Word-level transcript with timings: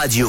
radio. 0.00 0.28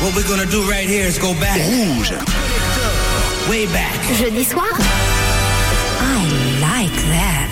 What 0.00 0.16
we're 0.16 0.26
gonna 0.26 0.46
do 0.46 0.62
right 0.68 0.88
here 0.88 1.06
is 1.06 1.18
go 1.18 1.32
back. 1.34 1.58
Rouge. 1.70 2.10
Way 3.48 3.66
back. 3.66 4.00
Jeudi 4.18 4.42
soir? 4.42 4.66
I 6.00 6.22
like 6.60 6.96
that. 7.14 7.46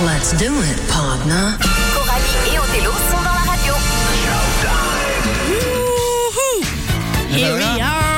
Let's 0.00 0.32
do 0.38 0.50
it, 0.62 0.78
partner. 0.88 1.58
Coralie 1.94 2.54
et 2.54 2.58
Othello 2.58 2.92
sont 3.10 3.22
dans 3.22 3.36
la 3.36 3.44
radio. 3.52 3.74
Here 7.28 7.52
ben 7.52 7.58
voilà. 7.58 7.74
we 7.74 7.80
are. 7.82 8.10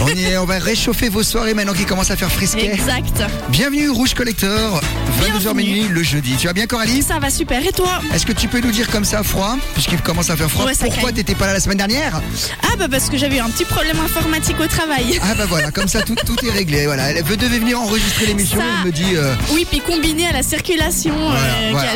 On 0.00 0.06
y 0.14 0.24
est, 0.24 0.38
on 0.38 0.44
va 0.44 0.58
réchauffer 0.58 1.08
vos 1.08 1.22
soirées 1.22 1.54
maintenant 1.54 1.72
qui 1.72 1.84
commencent 1.84 2.10
à 2.10 2.16
faire 2.16 2.30
frisquet. 2.30 2.72
Exact. 2.72 3.22
Bienvenue 3.50 3.90
Rouge 3.90 4.14
Collector, 4.14 4.80
22h 5.18 5.38
Bienvenue. 5.40 5.54
minuit 5.64 5.88
le 5.88 6.02
jeudi. 6.02 6.36
Tu 6.38 6.46
vas 6.46 6.52
bien 6.52 6.66
Coralie? 6.66 7.02
Ça 7.02 7.18
va 7.18 7.30
super. 7.30 7.64
Et 7.66 7.72
toi? 7.72 8.00
Est-ce 8.14 8.24
que 8.26 8.32
tu 8.32 8.46
peux 8.48 8.60
nous 8.60 8.70
dire 8.70 8.88
comme 8.90 9.04
ça 9.04 9.22
froid, 9.22 9.56
puisqu'il 9.74 10.00
commence 10.00 10.30
à 10.30 10.36
faire 10.36 10.50
froid, 10.50 10.64
Ouais, 10.66 10.72
pourquoi 10.80 11.12
t'étais 11.12 11.34
pas 11.34 11.46
là 11.46 11.54
la 11.54 11.60
semaine 11.60 11.78
dernière? 11.78 12.20
Ah 12.62 12.76
bah 12.78 12.86
parce 12.90 13.08
que 13.10 13.16
j'avais 13.16 13.36
eu 13.36 13.40
un 13.40 13.50
petit 13.50 13.64
problème 13.64 13.98
informatique 14.00 14.58
au 14.60 14.66
travail. 14.66 15.18
Ah 15.22 15.34
bah 15.36 15.46
voilà, 15.48 15.70
comme 15.70 15.88
ça 15.88 16.02
tout, 16.02 16.14
tout 16.14 16.36
est 16.46 16.50
réglé. 16.50 16.86
Voilà, 16.86 17.10
elle 17.10 17.24
devait 17.24 17.58
venir 17.58 17.80
enregistrer 17.80 18.26
l'émission, 18.26 18.60
elle 18.80 18.86
me 18.86 18.92
dit. 18.92 19.16
euh, 19.16 19.34
Oui, 19.52 19.66
puis 19.68 19.80
combiné 19.80 20.26
à 20.28 20.32
la 20.32 20.42
circulation. 20.42 21.14
Voilà, 21.16 21.40
euh, 21.40 21.68
voilà. 21.72 21.90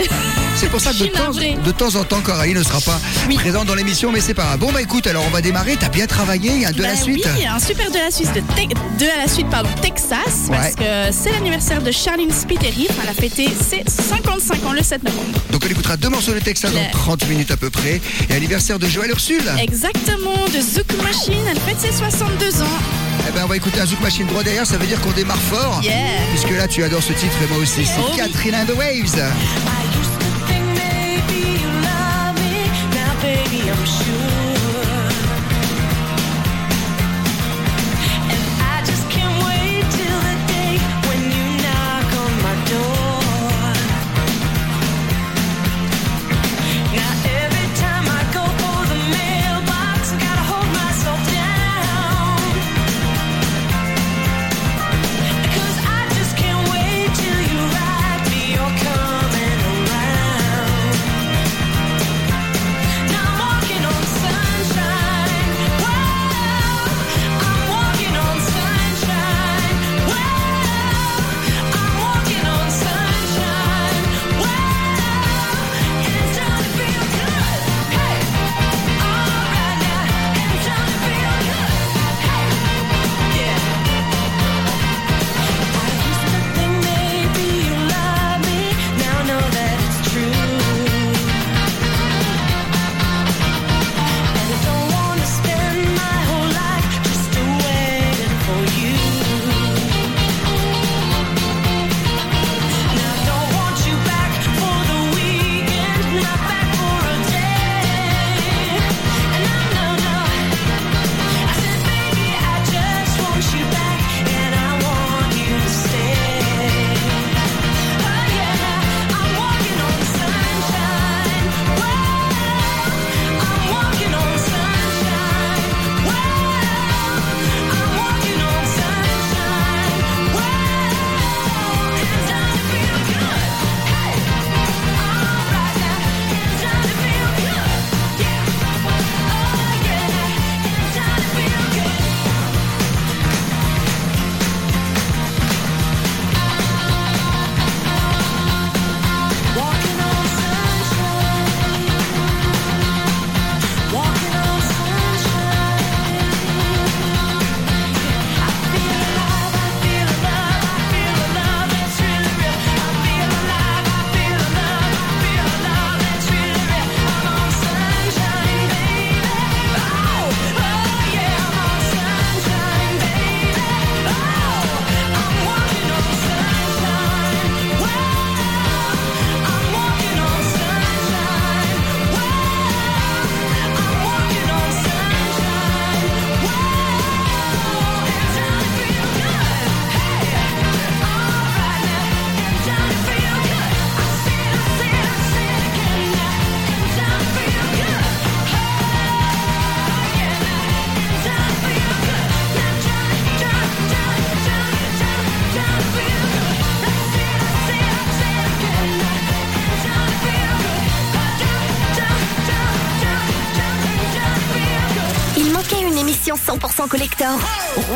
C'est 0.62 0.68
pour 0.70 0.80
ça 0.80 0.92
que 0.92 0.98
de 0.98 1.06
temps, 1.06 1.24
navrée. 1.24 1.56
de 1.62 1.70
temps 1.72 1.96
en 1.96 2.04
temps, 2.04 2.20
Coralie 2.20 2.54
ne 2.54 2.62
sera 2.62 2.80
pas 2.80 3.00
Oui. 3.28 3.34
présente 3.34 3.66
dans 3.66 3.74
l'émission, 3.74 4.12
mais 4.12 4.20
c'est 4.20 4.32
pas 4.32 4.44
grave. 4.44 4.58
Bon 4.60 4.70
bah 4.70 4.80
écoute, 4.80 5.08
alors 5.08 5.24
on 5.26 5.30
va 5.30 5.40
démarrer. 5.42 5.76
T'as 5.76 5.88
bien 5.88 6.06
travaillé, 6.06 6.52
il 6.54 6.60
y 6.62 6.64
a 6.64 6.70
de 6.70 6.80
la 6.80 6.90
Bah 6.94 6.96
suite. 7.02 7.28
Oui, 7.36 7.44
un 7.44 7.58
super 7.58 7.90
de 7.90 7.98
la 7.98 8.10
Suisse 8.12 8.28
de, 8.32 8.40
à 9.06 9.16
la 9.26 9.28
suite 9.28 9.48
pardon 9.50 9.68
Texas 9.82 10.46
parce 10.48 10.76
que 10.76 10.84
c'est 11.10 11.32
l'anniversaire 11.32 11.82
de 11.82 11.91
Charlene 11.91 12.30
Spiteri. 12.30 12.86
Elle 13.02 13.08
a 13.08 13.12
fêté 13.12 13.48
ses 13.60 13.82
55 13.91 14.64
ans 14.64 14.72
le 14.72 14.82
7 14.84 15.02
novembre. 15.02 15.27
Donc 15.50 15.62
on 15.66 15.69
écoutera 15.69 15.96
deux 15.96 16.08
morceaux 16.10 16.32
de 16.32 16.38
Texas 16.38 16.70
dans 16.72 16.78
Le- 16.80 16.92
30 16.92 17.28
minutes 17.28 17.50
à 17.50 17.56
peu 17.56 17.69
près. 17.69 18.00
Et 18.30 18.34
anniversaire 18.34 18.78
de 18.78 18.86
Joël 18.86 19.10
Ursule. 19.10 19.42
Exactement 19.60 20.47
de 20.54 20.60
Zouk 20.60 20.86
Machine. 21.02 21.42
Elle 21.50 21.58
fête 21.58 21.80
ses 21.80 21.92
62 21.98 22.62
ans. 22.62 22.66
Eh 23.28 23.32
ben 23.32 23.42
on 23.44 23.48
va 23.48 23.56
écouter 23.56 23.80
un 23.80 23.86
Zouk 23.86 24.00
Machine 24.00 24.26
droit 24.28 24.42
derrière, 24.44 24.66
ça 24.66 24.76
veut 24.76 24.86
dire 24.86 25.00
qu'on 25.00 25.10
démarre 25.12 25.38
fort. 25.38 25.80
Yeah. 25.82 25.92
Puisque 26.30 26.56
là 26.56 26.69
tu 26.69 26.82
adores 26.84 27.02
ce 27.02 27.12
titre 27.12 27.36
et 27.42 27.48
moi 27.48 27.58
aussi. 27.58 27.84
C'est 27.84 27.92
Oh 27.98 28.06
oui. 28.12 28.16
Catherine 28.16 28.54
and 28.54 28.66
the 28.66 28.76
Waves. 28.76 29.20
Il 33.25 33.70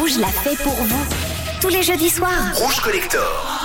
Rouge 0.06 0.18
l'a 0.18 0.28
fait 0.28 0.54
pour 0.62 0.72
vous. 0.72 1.04
Tous 1.60 1.68
les 1.68 1.82
jeudis 1.82 2.10
soirs. 2.10 2.54
Rouge 2.54 2.80
Collector. 2.80 3.56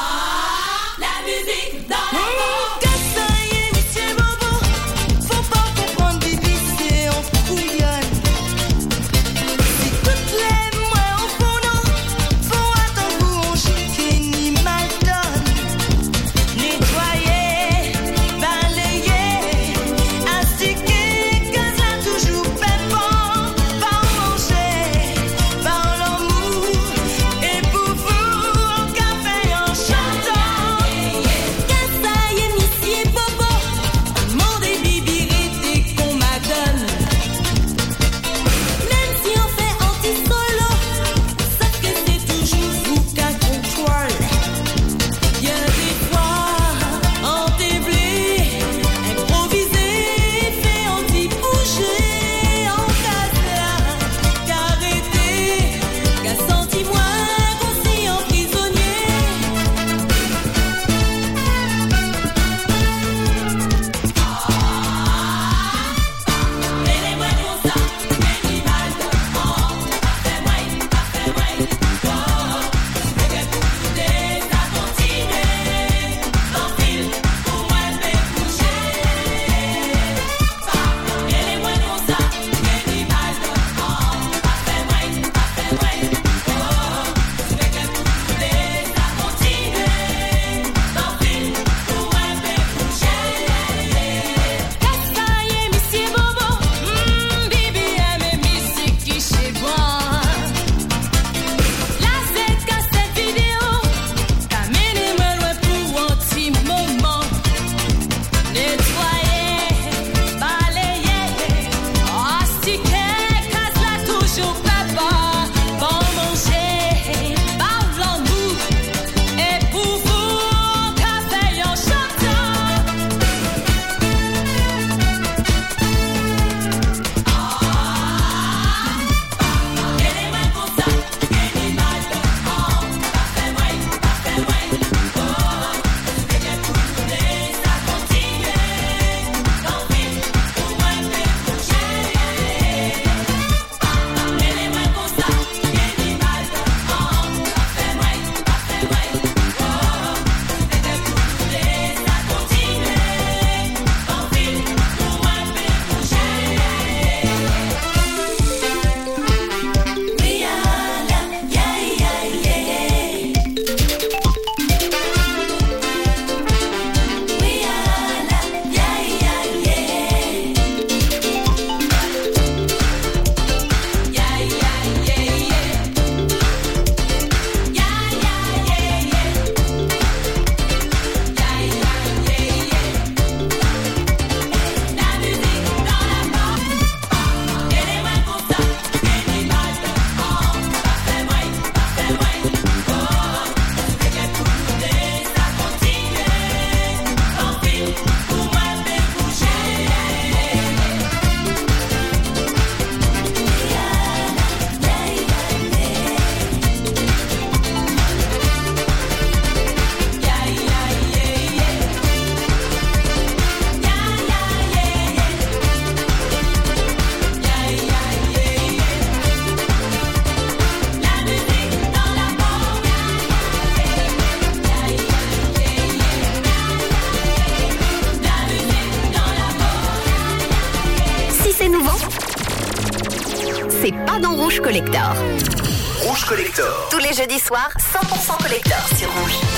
Jeudis 237.14 237.40
soirs, 237.40 237.74
100% 237.78 238.38
collector 238.42 238.88
sur 238.98 239.10
Rouge. 239.12 239.51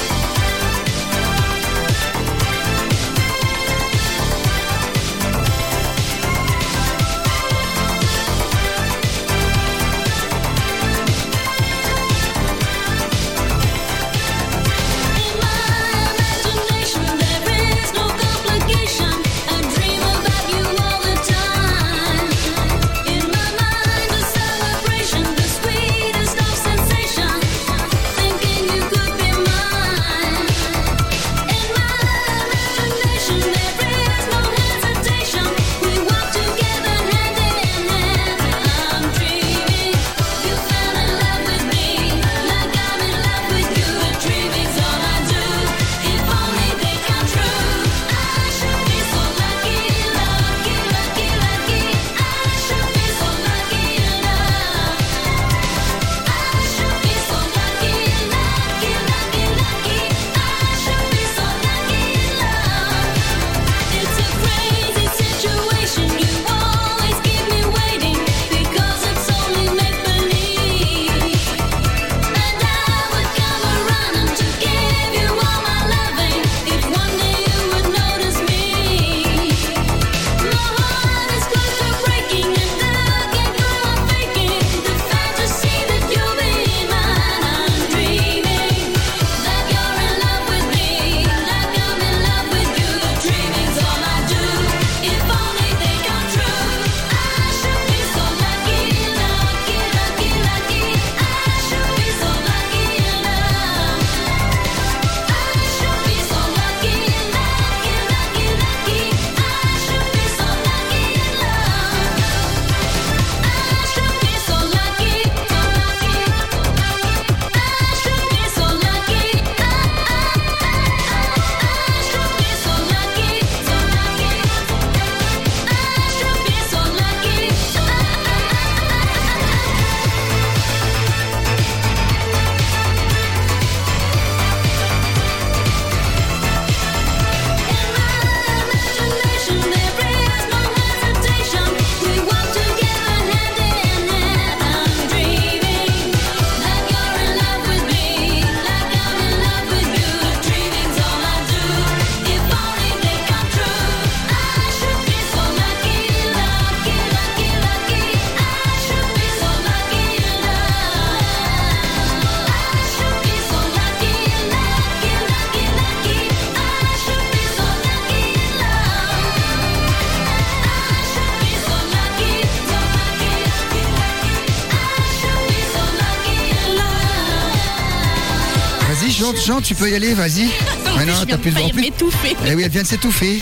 Chante, 179.37 179.63
tu 179.63 179.75
peux 179.75 179.89
y 179.89 179.95
aller, 179.95 180.13
vas-y. 180.13 180.47
Mais 180.97 181.05
non, 181.05 181.13
t'as 181.27 181.37
plus 181.37 181.51
de 181.51 181.71
plus. 181.71 181.81
m'étouffer. 181.81 182.35
Eh 182.47 182.53
oui, 182.55 182.63
elle 182.65 182.71
vient 182.71 182.83
de 182.83 182.87
s'étouffer. 182.87 183.41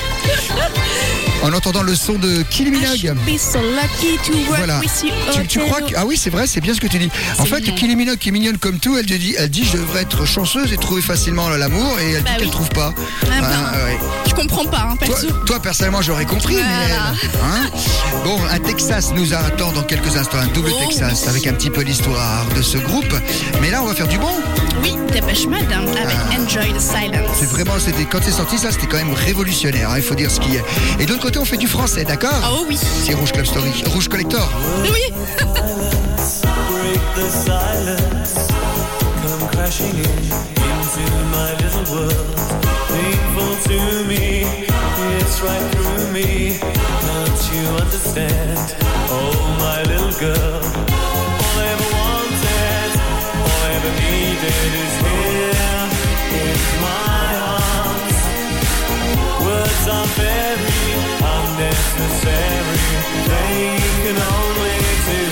En 1.44 1.52
entendant 1.54 1.82
le 1.82 1.96
son 1.96 2.14
de 2.14 2.46
I 2.60 2.64
Minogue. 2.70 3.16
so 3.40 3.60
Voilà. 4.48 4.80
Tu, 5.34 5.48
tu 5.48 5.60
crois 5.60 5.82
que... 5.82 5.96
Ah 5.98 6.06
oui, 6.06 6.16
c'est 6.16 6.30
vrai, 6.30 6.46
c'est 6.46 6.62
bien 6.62 6.74
ce 6.76 6.80
que 6.80 6.86
tu 6.88 7.00
dis. 7.00 7.10
En 7.40 7.46
fait, 7.46 7.62
mignon. 7.62 7.76
Kylie 7.76 7.96
Minogue, 7.96 8.18
qui 8.20 8.30
est 8.30 8.32
mignonne 8.32 8.60
comme 8.60 8.78
tout, 8.78 8.96
elle 8.96 9.08
dit, 9.08 9.34
elle 9.38 9.50
dit 9.50 9.66
je 9.66 9.78
devrais 9.78 10.04
être 10.04 10.26
chanceuse 10.26 10.72
et 10.72 10.78
trouver 10.78 11.02
facilement 11.02 11.50
l'amour, 11.50 11.98
et 12.00 12.12
elle 12.12 12.24
Bah 12.24 12.30
dit 12.32 12.36
qu'elle 12.38 12.46
oui. 12.46 12.52
trouve 12.52 12.70
pas. 12.70 12.94
Ah, 13.24 13.42
bah. 13.42 13.48
Ah, 13.74 13.86
ouais. 13.86 13.98
Je 14.30 14.36
comprends 14.36 14.66
pas, 14.66 14.90
hein, 14.92 14.96
Toi, 15.04 15.08
perso. 15.16 15.28
toi, 15.48 15.60
personnellement, 15.60 16.04
j'aurais 16.04 16.26
compris, 16.26 16.56
mais 16.56 16.62
elle, 16.86 16.92
hein 17.44 17.70
Bon, 18.24 18.38
un 18.52 18.60
Texas 18.60 19.12
nous 19.16 19.34
attend 19.34 19.72
dans 19.72 19.84
quelques 19.84 20.16
instants, 20.16 20.38
un 20.38 20.48
double 20.48 20.70
Oh. 20.76 20.80
Texas, 20.88 21.28
avec 21.28 21.48
un 21.48 21.54
petit 21.54 21.72
peu 21.72 21.82
l'histoire 21.82 22.46
de 22.56 22.62
ce 22.62 22.78
groupe. 22.78 23.14
Mais 23.64 23.72
là, 23.72 23.82
on 23.82 23.88
va 23.88 23.96
faire 23.96 24.08
du 24.08 24.20
bon. 24.20 24.30
Oui, 24.82 24.96
Dépêche 25.12 25.46
Mode 25.48 25.72
hein, 25.74 25.86
avec 26.02 26.18
Enjoy 26.40 26.74
the 26.74 26.80
Silence. 26.80 27.28
Ah. 27.30 27.34
C'est 27.38 27.50
vraiment, 27.50 27.80
c'était 27.80 28.06
quand 28.06 28.20
c'est 28.22 28.32
sorti, 28.32 28.58
ça, 28.58 28.72
c'était 28.72 28.88
quand 28.88 28.98
même 28.98 29.14
révolutionnaire. 29.14 29.90
hein, 29.90 29.98
il 29.98 30.04
faut 30.04 30.16
dire 30.16 30.32
ce 30.32 30.40
qui 30.40 30.56
est. 30.56 30.64
Et 31.00 31.06
de 31.06 31.12
l'autre 31.12 31.24
côté, 31.24 31.40
on 31.40 31.46
fait 31.46 31.58
du 31.58 31.68
français, 31.68 32.04
d'accord 32.04 32.32
Oh 32.54 32.66
oui. 32.68 32.78
C'est 32.78 33.14
Rouge 33.14 33.32
Club 33.32 33.46
Story, 33.46 33.84
Rouge 33.88 34.08
Collector. 34.08 34.50
Oui. 34.84 35.02
Unnecessary. 61.52 62.80
They 63.30 63.78
can 64.02 64.18
only 64.18 64.78
do 65.08 65.31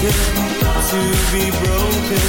broken, 0.00 0.14
to 0.90 1.00
be 1.32 1.50
broken. 1.50 2.22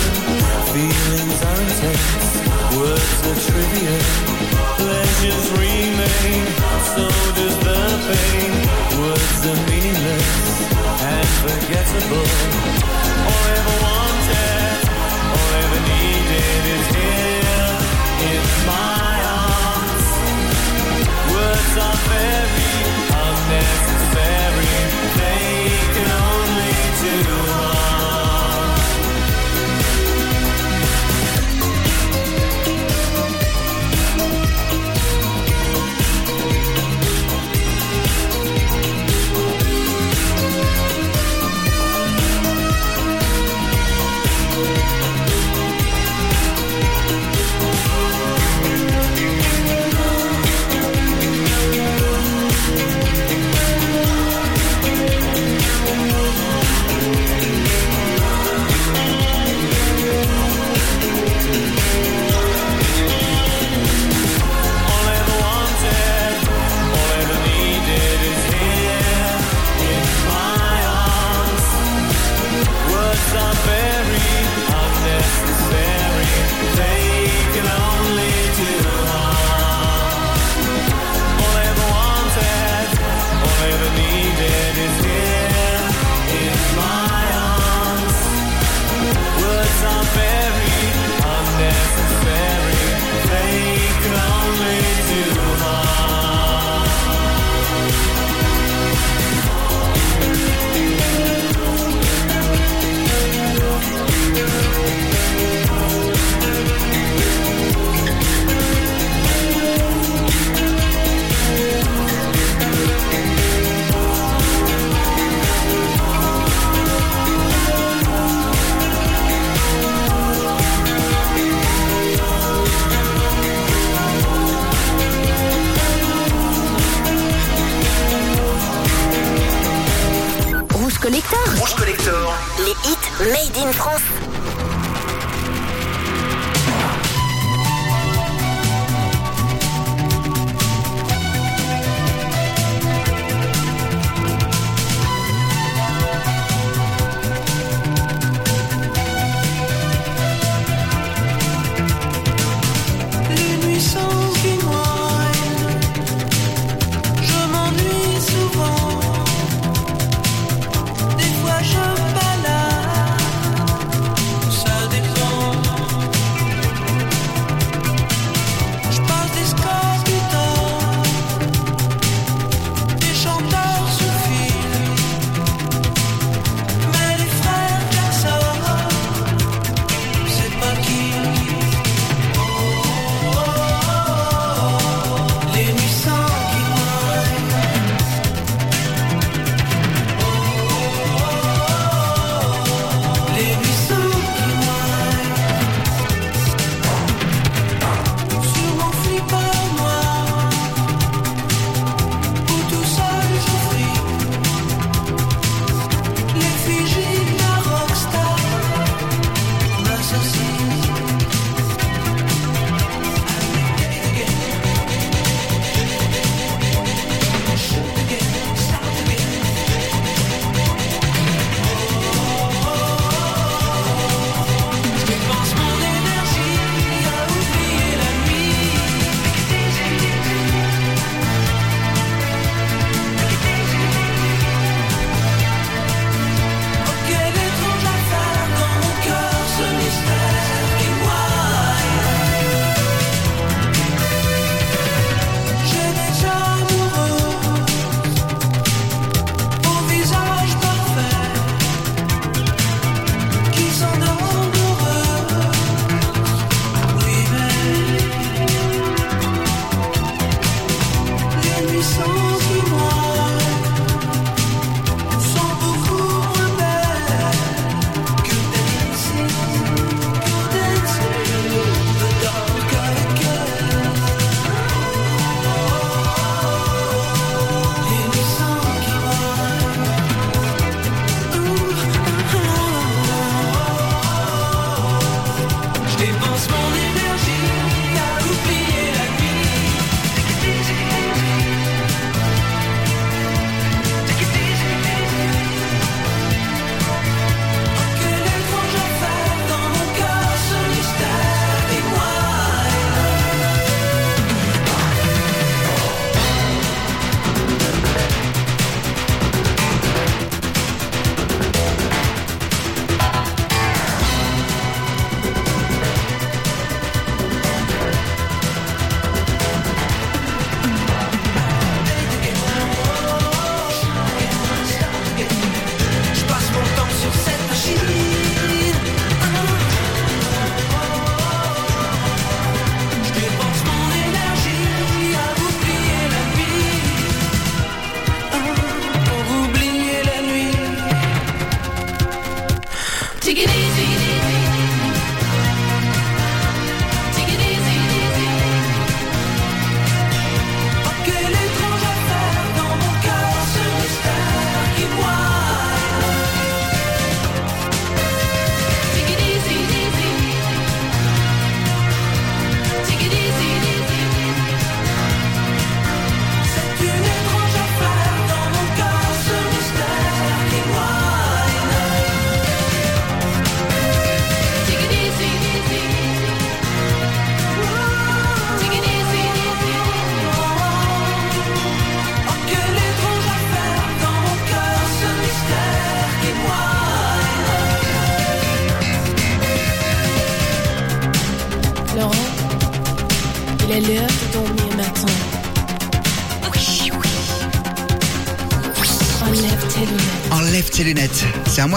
Feelings 0.73 1.41
are 1.43 1.61
intense, 1.61 2.33
words 2.75 3.21
are 3.29 3.39
trivial. 3.45 4.01
Pleasures 4.77 5.47
remain, 5.51 6.45
so 6.93 7.05
does 7.37 7.57
the 7.65 7.79
pain. 8.09 8.51
Words 8.99 9.41
are 9.45 9.61
meaningless 9.69 10.29
and 11.01 11.27
forgettable. 11.43 12.29
All 13.29 13.43
I 13.45 13.53
ever 13.59 13.75
wanted, 13.85 14.79
all 15.29 15.49
I 15.49 15.61
ever 15.65 15.81
needed 15.93 16.63
is 16.75 16.85
here 16.97 17.77
in 18.33 18.43
my 18.65 19.15
arms. 19.45 20.07
Words 21.33 21.73
are 21.85 21.99
very 22.09 22.68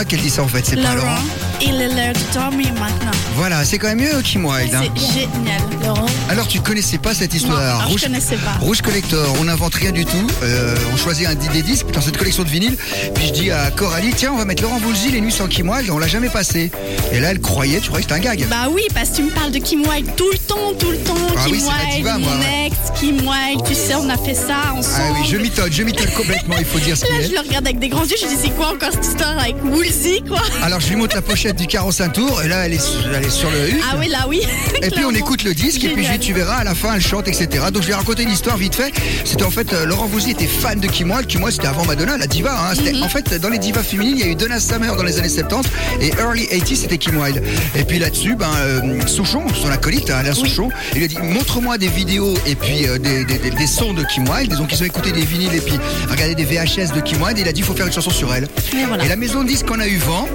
Qu'elle 0.09 0.21
dit 0.21 0.31
ça 0.31 0.43
en 0.43 0.49
fait, 0.49 0.65
c'est 0.67 0.77
pas 0.83 0.95
Laurent, 0.95 1.15
il 1.61 1.81
est 1.81 1.89
l'heure 1.89 2.13
de 2.13 2.35
dormir 2.35 2.69
maintenant. 2.75 3.11
Voilà, 3.37 3.65
c'est 3.65 3.79
quand 3.79 3.87
même 3.89 4.01
mieux 4.01 4.21
Kim 4.23 4.45
Wilde. 4.45 4.75
hein. 4.75 4.83
C'est 4.97 5.21
génial. 5.21 5.61
Laurent, 5.85 6.07
Alors 6.29 6.47
tu 6.49 6.61
connaissais 6.61 6.99
pas 6.99 7.15
cette 7.15 7.33
histoire 7.35 7.59
alors, 7.59 7.83
je 7.83 7.87
Rouge, 7.89 8.03
connaissais 8.03 8.37
pas. 8.37 8.53
Rouge 8.61 8.83
Collector, 8.83 9.35
on 9.41 9.45
n'invente 9.45 9.75
rien 9.77 9.93
du 9.93 10.05
tout. 10.05 10.27
Euh, 10.43 10.75
on 10.93 10.97
choisit 10.97 11.27
un 11.29 11.35
des 11.35 11.63
disques 11.63 11.87
dans 11.93 12.01
cette 12.01 12.17
collection 12.17 12.43
de 12.43 12.49
vinyles. 12.49 12.77
Puis 13.15 13.29
je 13.29 13.33
dis 13.33 13.51
à 13.53 13.71
Coralie, 13.71 14.13
tiens, 14.17 14.33
on 14.35 14.37
va 14.37 14.45
mettre 14.45 14.63
Laurent 14.63 14.79
Voulzy, 14.79 15.11
Les 15.13 15.21
Nuits 15.21 15.33
sans 15.33 15.47
Kim 15.47 15.69
Wilde. 15.71 15.91
On 15.91 15.99
l'a 15.99 16.09
jamais 16.09 16.29
passé. 16.29 16.71
Et 17.13 17.21
là, 17.21 17.31
elle 17.31 17.41
croyait, 17.41 17.79
tu 17.81 17.89
croyais 17.89 18.05
que 18.05 18.13
c'était 18.15 18.29
un 18.29 18.33
gag. 18.33 18.45
bah 18.49 18.69
oui, 18.71 18.83
parce 18.95 19.11
que 19.11 19.17
tu 19.17 19.23
me 19.23 19.31
parles 19.31 19.53
de 19.53 19.59
Kim 19.59 19.83
Wilde 19.87 20.11
tout 20.17 20.31
le 20.33 20.39
temps, 20.39 20.73
tout 20.79 20.91
le 20.91 20.99
temps. 20.99 21.15
Ah 21.37 21.45
Kim 21.45 21.53
oui, 21.53 21.61
c'est 21.61 21.69
Wilde, 21.71 21.87
Nativa, 22.07 22.19
moi, 22.19 22.33
ouais. 22.39 22.62
Kim 23.03 23.17
Wilde, 23.27 23.65
tu 23.67 23.75
sais, 23.75 23.97
on 23.97 24.09
a 24.09 24.17
fait 24.17 24.35
ça 24.35 24.73
ensemble. 24.77 24.95
Ah 24.97 25.13
oui, 25.21 25.27
je 25.29 25.37
m'étonne, 25.37 25.73
je 25.73 25.83
m'étonne 25.83 26.11
complètement, 26.11 26.55
il 26.59 26.65
faut 26.65 26.79
dire 26.79 26.97
ce 26.97 27.03
Là, 27.03 27.09
qu'il 27.19 27.23
je 27.27 27.31
est. 27.31 27.35
le 27.35 27.41
regarde 27.41 27.67
avec 27.67 27.81
des 27.81 27.89
grands 27.89 28.05
yeux, 28.05 28.15
je 28.21 28.27
dis 28.29 28.37
c'est 28.41 28.51
quoi 28.51 28.69
encore 28.73 28.93
cette 28.93 29.05
histoire 29.05 29.37
avec 29.39 29.57
Woolsey, 29.65 30.21
quoi? 30.29 30.41
Alors 30.63 30.79
je 30.79 30.89
lui 30.91 30.95
montre 30.97 31.17
la 31.17 31.23
pochette 31.23 31.57
du 31.57 31.67
45 31.67 32.13
tours 32.13 32.41
et 32.43 32.49
là 32.49 32.65
elle 32.67 32.75
est, 32.75 32.81
elle 33.13 33.25
est 33.25 33.31
sur 33.31 33.51
le 33.51 33.71
U. 33.71 33.81
Ah 33.91 33.97
oui, 33.99 34.07
là 34.09 34.27
oui. 34.29 34.43
Et 34.83 34.91
puis 34.91 35.05
on 35.05 35.11
écoute 35.11 35.43
le 35.43 35.53
disque 35.53 35.83
et 35.83 35.89
puis 35.89 36.05
je 36.05 36.13
dis, 36.13 36.19
tu 36.21 36.33
verras 36.33 36.59
à 36.59 36.65
la 36.65 36.77
fin 36.77 36.95
elle 36.95 37.01
chante 37.03 37.27
etc. 37.27 37.49
Donc 37.73 37.83
je 37.83 37.89
vais 37.89 37.95
raconter 37.95 38.23
une 38.23 38.31
histoire 38.31 38.57
vite 38.57 38.77
fait. 38.77 38.93
C'était 39.25 39.43
en 39.45 39.51
fait 39.51 39.73
euh, 39.73 39.85
Laurent 39.85 40.07
Voulzy 40.07 40.31
était 40.31 40.47
fan 40.47 40.79
de 40.79 40.87
Kim 40.87 41.11
Wilde. 41.11 41.27
Kim 41.27 41.43
Wilde 41.43 41.57
c'était 41.57 41.69
avant 41.69 41.85
Madonna, 41.85 42.17
la 42.17 42.27
diva. 42.29 42.53
hein. 42.71 42.75
Mhm. 42.81 43.03
En 43.03 43.09
fait 43.09 43.35
dans 43.35 43.49
les 43.49 43.59
divas 43.59 43.83
féminines 43.83 44.15
il 44.19 44.21
y 44.21 44.29
a 44.29 44.31
eu 44.31 44.37
Donna 44.37 44.61
Summer 44.61 44.95
dans 44.95 45.03
les 45.03 45.19
années 45.19 45.29
70 45.29 45.69
et 46.01 46.11
early 46.21 46.47
80 46.47 46.65
c'était 46.77 46.99
Kim 46.99 47.17
Wilde. 47.21 47.43
Et 47.75 47.83
puis 47.83 47.99
là-dessus 47.99 48.37
ben 48.37 48.51
euh, 48.59 49.01
Souchon, 49.09 49.43
son 49.61 49.71
acolyte 49.71 50.09
hein, 50.11 50.19
Alain 50.21 50.31
Oui. 50.35 50.49
Souchon, 50.49 50.69
il 50.93 50.99
lui 50.99 51.05
a 51.07 51.09
dit 51.09 51.19
montre-moi 51.21 51.79
des 51.79 51.89
vidéos 51.89 52.35
et 52.47 52.55
puis 52.55 52.87
euh, 52.87 52.92
des, 52.99 53.25
des- 53.25 53.39
des- 53.39 53.51
des 53.51 53.67
sons 53.67 53.93
de 53.93 54.05
Kim 54.05 54.29
Wilde. 54.29 54.55
Donc 54.57 54.73
ils 54.73 54.83
ont 54.83 54.87
écouté 54.87 55.13
des 55.13 55.23
vinyles 55.25 55.55
et 55.55 55.61
puis 55.61 55.79
regardé 56.11 56.35
des 56.35 56.45
VHS 56.45 56.93
de 56.95 57.01
Kim 57.01 57.23
Wilde. 57.23 57.39
Et 57.39 57.43
il 57.43 57.49
a 57.49 57.53
dit 57.53 57.61
il 57.61 57.67
faut 57.67 57.75
faire 57.75 57.87
une 57.87 57.93
chanson 57.93 58.11
sur 58.11 58.33
elle. 58.35 58.45
Et 58.75 58.85
voilà. 58.87 59.05
Et 59.05 59.09
la 59.09 59.17
maison 59.17 59.43
de 59.43 59.49
disques 59.49 59.71
en 59.71 59.79
a 59.81 59.87
eu 59.87 59.99
vent. 59.99 60.29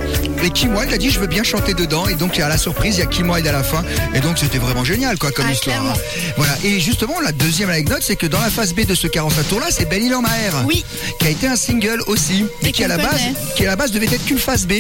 Et 0.43 0.50
Kim 0.50 0.76
Wilde 0.76 0.93
a 0.93 0.98
dit 0.98 1.10
je 1.10 1.20
veux 1.20 1.28
bien 1.28 1.43
chanter 1.43 1.74
dedans. 1.74 2.08
Et 2.08 2.15
donc 2.15 2.39
à 2.39 2.48
la 2.50 2.58
surprise, 2.58 2.96
il 2.98 3.00
y 3.00 3.04
a 3.04 3.08
Kim 3.08 3.30
Wilde 3.30 3.48
à 3.48 3.52
la 3.52 3.63
fin. 3.63 3.84
Et 4.13 4.20
donc 4.20 4.38
c'était 4.38 4.58
vraiment 4.60 4.84
génial 4.84 5.17
quoi 5.17 5.32
comme 5.32 5.46
Ah, 5.48 5.52
histoire. 5.54 5.76
clairement. 5.78 5.93
hein. 5.98 6.32
Voilà. 6.38 6.58
Et 6.63 6.80
justement, 6.80 7.20
la 7.22 7.32
deuxième 7.32 7.70
anecdote, 7.70 8.02
c'est 8.02 8.15
que 8.15 8.28
dans 8.28 8.39
la 8.41 8.50
phase 8.50 8.74
B 8.74 8.86
de 8.86 8.96
ce 8.96 9.08
45 9.08 9.48
tour 9.50 9.60
là, 9.60 9.67
c'est 9.70 9.88
en 10.13 10.22
Mer. 10.22 10.54
Oui. 10.65 10.84
Qui 11.20 11.28
a 11.28 11.30
été 11.30 11.48
un 11.48 11.56
single 11.56 12.02
aussi. 12.08 12.46
Et 12.63 12.67
Et 12.67 12.72
qui 12.72 12.84
à 12.84 12.88
la 12.88 12.98
base, 12.98 13.10
connaît. 13.12 13.34
qui 13.56 13.65
à 13.65 13.67
la 13.70 13.76
base 13.76 13.91
devait 13.91 14.06
être 14.06 14.26
qu'une 14.26 14.38
phase 14.38 14.65
B. 14.67 14.74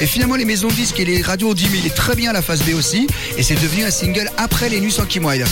Et 0.00 0.06
finalement 0.06 0.36
les 0.36 0.44
maisons 0.44 0.68
de 0.68 0.72
disques 0.74 1.00
et 1.00 1.04
les 1.04 1.22
radios 1.22 1.50
ont 1.50 1.54
dit 1.54 1.68
mais 1.72 1.78
il 1.78 1.86
est 1.86 1.94
très 1.94 2.14
bien 2.14 2.32
la 2.32 2.42
phase 2.42 2.62
B 2.62 2.74
aussi. 2.76 3.06
Et 3.36 3.42
c'est 3.42 3.60
devenu 3.60 3.84
un 3.84 3.90
single 3.90 4.30
après 4.36 4.68
les 4.68 4.80
nuits 4.80 4.92
sans 4.92 5.04
Kim 5.06 5.24
Wilde. 5.24 5.46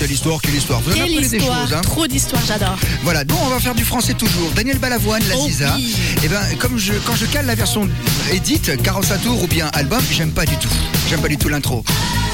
Quelle 0.00 0.12
histoire, 0.12 0.40
quelle 0.40 0.54
histoire. 0.54 0.80
Vous 0.80 0.92
en 0.92 0.94
apprenez 0.94 1.28
des 1.28 1.38
choses. 1.40 1.72
Hein. 1.74 1.80
trop 1.82 2.06
d'histoires, 2.06 2.40
j'adore. 2.48 2.76
Voilà, 3.02 3.22
donc 3.22 3.38
on 3.44 3.48
va 3.48 3.60
faire 3.60 3.74
du 3.74 3.84
français 3.84 4.14
toujours. 4.14 4.50
Daniel 4.56 4.78
Balavoine, 4.78 5.22
la 5.28 5.34
Oh 5.36 5.46
Ziza. 5.46 5.74
oui. 5.76 5.94
Et 6.24 6.28
ben, 6.28 6.40
comme 6.58 6.78
je, 6.78 6.94
quand 7.04 7.14
je 7.14 7.26
cale 7.26 7.44
la 7.44 7.54
version 7.54 7.86
édite, 8.32 8.82
45 8.82 9.18
tours 9.22 9.42
ou 9.42 9.46
bien 9.46 9.68
album, 9.74 10.00
j'aime 10.10 10.30
pas 10.32 10.46
du 10.46 10.56
tout. 10.56 10.70
J'aime 11.10 11.20
pas 11.20 11.28
du 11.28 11.36
tout 11.36 11.50
l'intro. 11.50 11.84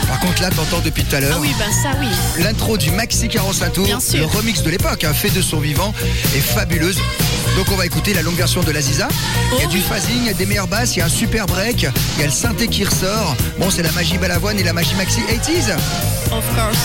Par 0.07 0.21
contre, 0.21 0.41
là, 0.43 0.51
t'entends 0.51 0.79
depuis 0.85 1.03
tout 1.03 1.17
à 1.17 1.21
l'heure 1.21 1.35
Ah 1.39 1.41
oui, 1.41 1.51
ben 1.59 1.73
ça 1.83 1.99
oui. 2.01 2.07
l'intro 2.45 2.79
du 2.79 2.93
Maxi 2.93 3.27
45 3.29 3.73
tours, 3.73 3.85
Bien 3.85 3.99
sûr. 3.99 4.21
le 4.21 4.27
remix 4.27 4.63
de 4.63 4.71
l'époque, 4.71 5.03
hein, 5.03 5.13
fait 5.13 5.31
de 5.31 5.43
son 5.43 5.59
vivant, 5.59 5.93
est 6.37 6.41
fabuleuse. 6.41 6.99
Donc 7.57 7.67
on 7.73 7.77
va 7.77 7.85
écouter 7.87 8.15
la 8.15 8.23
longue 8.23 8.37
version 8.37 8.63
de 8.63 8.71
la 8.71 8.81
Ziza. 8.81 9.09
Il 9.55 9.59
y 9.59 9.63
a 9.63 9.67
Oh 9.67 9.71
du 9.73 9.81
phasing, 9.81 10.19
il 10.21 10.27
y 10.27 10.31
a 10.31 10.35
des 10.35 10.47
meilleures 10.47 10.69
basses, 10.69 10.95
il 10.95 11.01
y 11.01 11.03
a 11.03 11.07
un 11.07 11.09
super 11.09 11.47
break, 11.47 11.83
il 12.17 12.21
y 12.21 12.23
a 12.23 12.27
le 12.27 12.33
synthé 12.33 12.69
qui 12.69 12.85
ressort. 12.85 13.35
Bon, 13.59 13.71
c'est 13.71 13.83
la 13.83 13.91
magie 13.93 14.19
Balavoine 14.19 14.57
et 14.61 14.63
la 14.63 14.73
magie 14.73 14.95
Maxi 14.95 15.19
80s. 15.23 15.73
Of 16.31 16.45
course. 16.55 16.79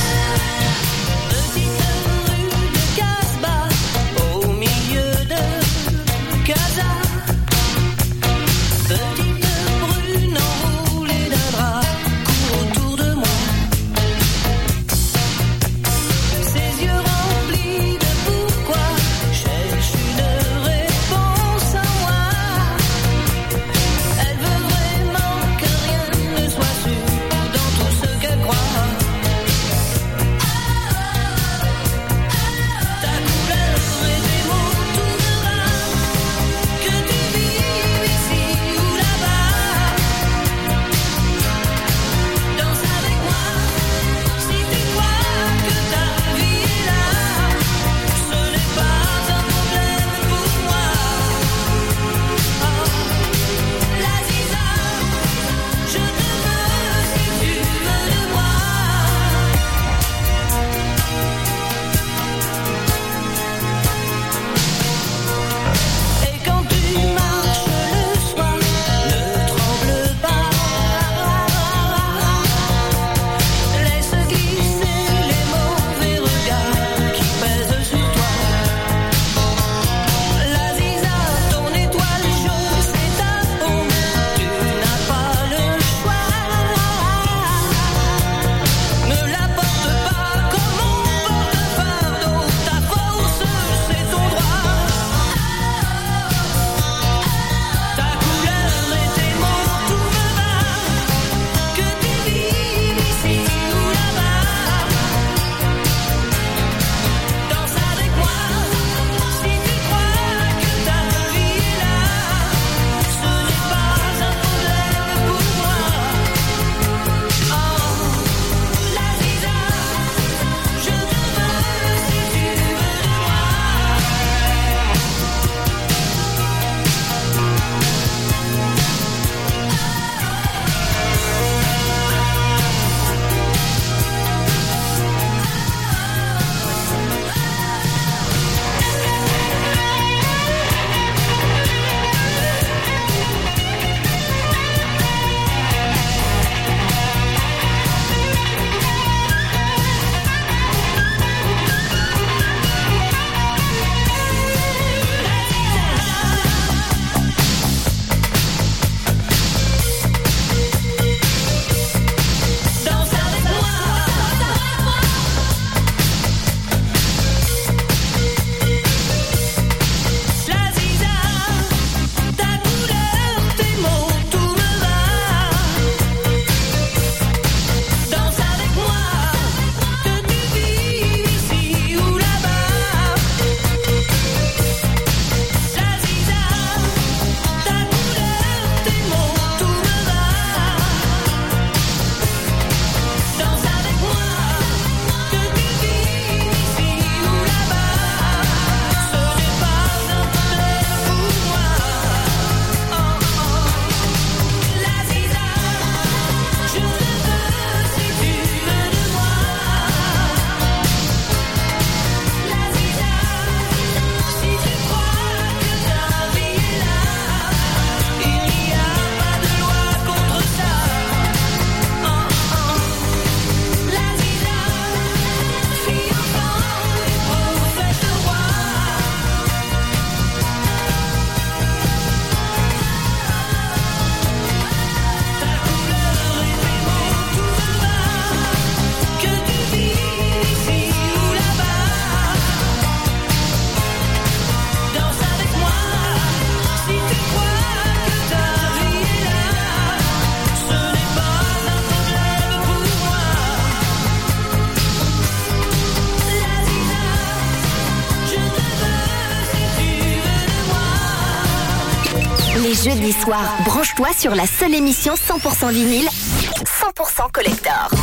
Branche-toi 264.02 264.14
sur 264.18 264.36
la 264.36 264.46
seule 264.48 264.74
émission 264.74 265.14
100% 265.14 265.72
vinyle, 265.72 266.08
100% 266.08 267.32
collector. 267.32 268.01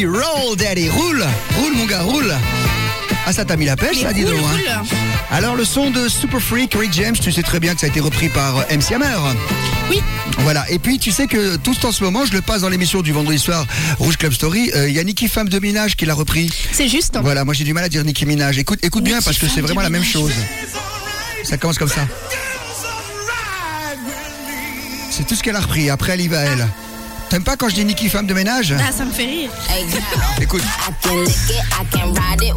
Dit 0.00 0.06
Roll 0.06 0.56
Daddy, 0.56 0.88
roule, 0.88 1.26
roule 1.58 1.74
mon 1.74 1.84
gars, 1.84 2.00
roule. 2.00 2.34
Ah, 3.26 3.32
ça 3.34 3.44
t'a 3.44 3.56
mis 3.56 3.66
la 3.66 3.76
pêche, 3.76 3.98
ça, 4.00 4.14
dis 4.14 4.24
Roule, 4.24 4.34
hein. 4.34 4.78
roule. 4.78 4.98
Alors, 5.30 5.56
le 5.56 5.64
son 5.64 5.90
de 5.90 6.08
Super 6.08 6.40
Freak, 6.40 6.74
Rick 6.74 6.92
James, 6.94 7.16
tu 7.20 7.30
sais 7.30 7.42
très 7.42 7.60
bien 7.60 7.74
que 7.74 7.80
ça 7.80 7.86
a 7.86 7.90
été 7.90 8.00
repris 8.00 8.30
par 8.30 8.56
euh, 8.56 8.62
MC 8.70 8.92
Hammer. 8.92 9.14
Oui. 9.90 10.00
Voilà, 10.38 10.64
et 10.70 10.78
puis 10.78 10.98
tu 10.98 11.12
sais 11.12 11.26
que 11.26 11.56
tout 11.56 11.76
en 11.84 11.92
ce 11.92 12.02
moment, 12.02 12.24
je 12.24 12.32
le 12.32 12.40
passe 12.40 12.62
dans 12.62 12.70
l'émission 12.70 13.02
du 13.02 13.12
vendredi 13.12 13.38
soir 13.38 13.66
Rouge 13.98 14.16
Club 14.16 14.32
Story, 14.32 14.70
euh, 14.74 14.88
il 14.88 14.94
y 14.94 14.98
a 14.98 15.04
Nicki 15.04 15.28
Femme 15.28 15.50
de 15.50 15.58
Minage 15.58 15.96
qui 15.96 16.06
l'a 16.06 16.14
repris. 16.14 16.50
C'est 16.72 16.88
juste. 16.88 17.18
Voilà, 17.22 17.44
moi 17.44 17.52
j'ai 17.52 17.64
du 17.64 17.74
mal 17.74 17.84
à 17.84 17.90
dire 17.90 18.02
Nicki 18.02 18.24
Minaj. 18.24 18.56
Écoute, 18.58 18.78
écoute 18.82 19.04
bien 19.04 19.20
parce 19.20 19.36
que 19.36 19.48
c'est 19.48 19.60
vraiment 19.60 19.82
la 19.82 19.90
même 19.90 20.04
chose. 20.04 20.32
Ça 21.44 21.58
commence 21.58 21.78
comme 21.78 21.88
ça. 21.88 22.06
C'est 25.10 25.26
tout 25.26 25.34
ce 25.34 25.42
qu'elle 25.42 25.56
a 25.56 25.60
repris. 25.60 25.90
Après, 25.90 26.12
elle 26.14 26.22
y 26.22 26.28
va 26.28 26.38
elle. 26.38 26.66
T'aimes 27.30 27.44
pas 27.44 27.56
quand 27.56 27.68
je 27.68 27.76
dis 27.76 27.84
Nicki 27.84 28.08
Femme 28.08 28.26
de 28.26 28.34
ménage 28.34 28.74
Ah, 28.76 28.90
ça 28.90 29.04
me 29.04 29.12
fait 29.12 29.24
rire. 29.24 29.50
Écoute, 30.40 30.62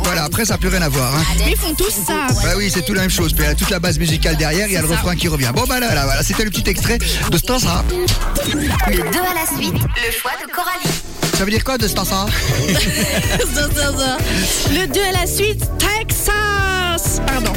voilà, 0.04 0.24
après 0.24 0.46
ça 0.46 0.56
n'a 0.56 0.58
plus 0.58 0.70
rien 0.70 0.82
à 0.82 0.90
voir. 0.90 1.16
Hein. 1.16 1.24
Mais 1.38 1.52
ils 1.52 1.58
font 1.58 1.76
tous 1.76 1.92
ça. 1.92 2.26
Bah 2.44 2.54
oui, 2.58 2.72
c'est 2.74 2.82
tout 2.84 2.94
la 2.96 3.02
même 3.02 3.12
chose. 3.12 3.34
Puis 3.34 3.44
elle 3.44 3.52
a 3.52 3.56
toute 3.56 3.70
la 3.70 3.80
base 3.80 4.00
musicale 4.00 4.36
derrière, 4.36 4.66
il 4.68 4.74
y 4.74 4.78
a 4.78 4.82
le 4.82 4.88
ça. 4.88 4.96
refrain 4.96 5.16
qui 5.16 5.28
revient. 5.28 5.52
Bon 5.54 5.66
bah 5.68 5.80
là, 5.80 5.94
là, 5.94 6.06
voilà, 6.06 6.24
c'était 6.24 6.44
le 6.44 6.50
petit 6.50 6.68
extrait 6.68 6.98
de 6.98 7.38
Stanza. 7.38 7.84
Le 8.48 8.98
2 8.98 9.02
à 9.02 9.34
la 9.36 9.46
suite, 9.56 9.74
le 9.76 10.12
choix 10.12 10.32
de 10.44 10.52
Coralie. 10.52 10.90
Ça 11.38 11.46
veut 11.46 11.52
dire 11.52 11.64
quoi 11.64 11.78
de 11.78 11.88
Stanza? 11.88 12.26
Le 14.72 14.88
2 14.88 15.02
à 15.02 15.12
la 15.22 15.28
suite, 15.28 15.64
Texas. 15.78 16.83
Pardon. 17.26 17.52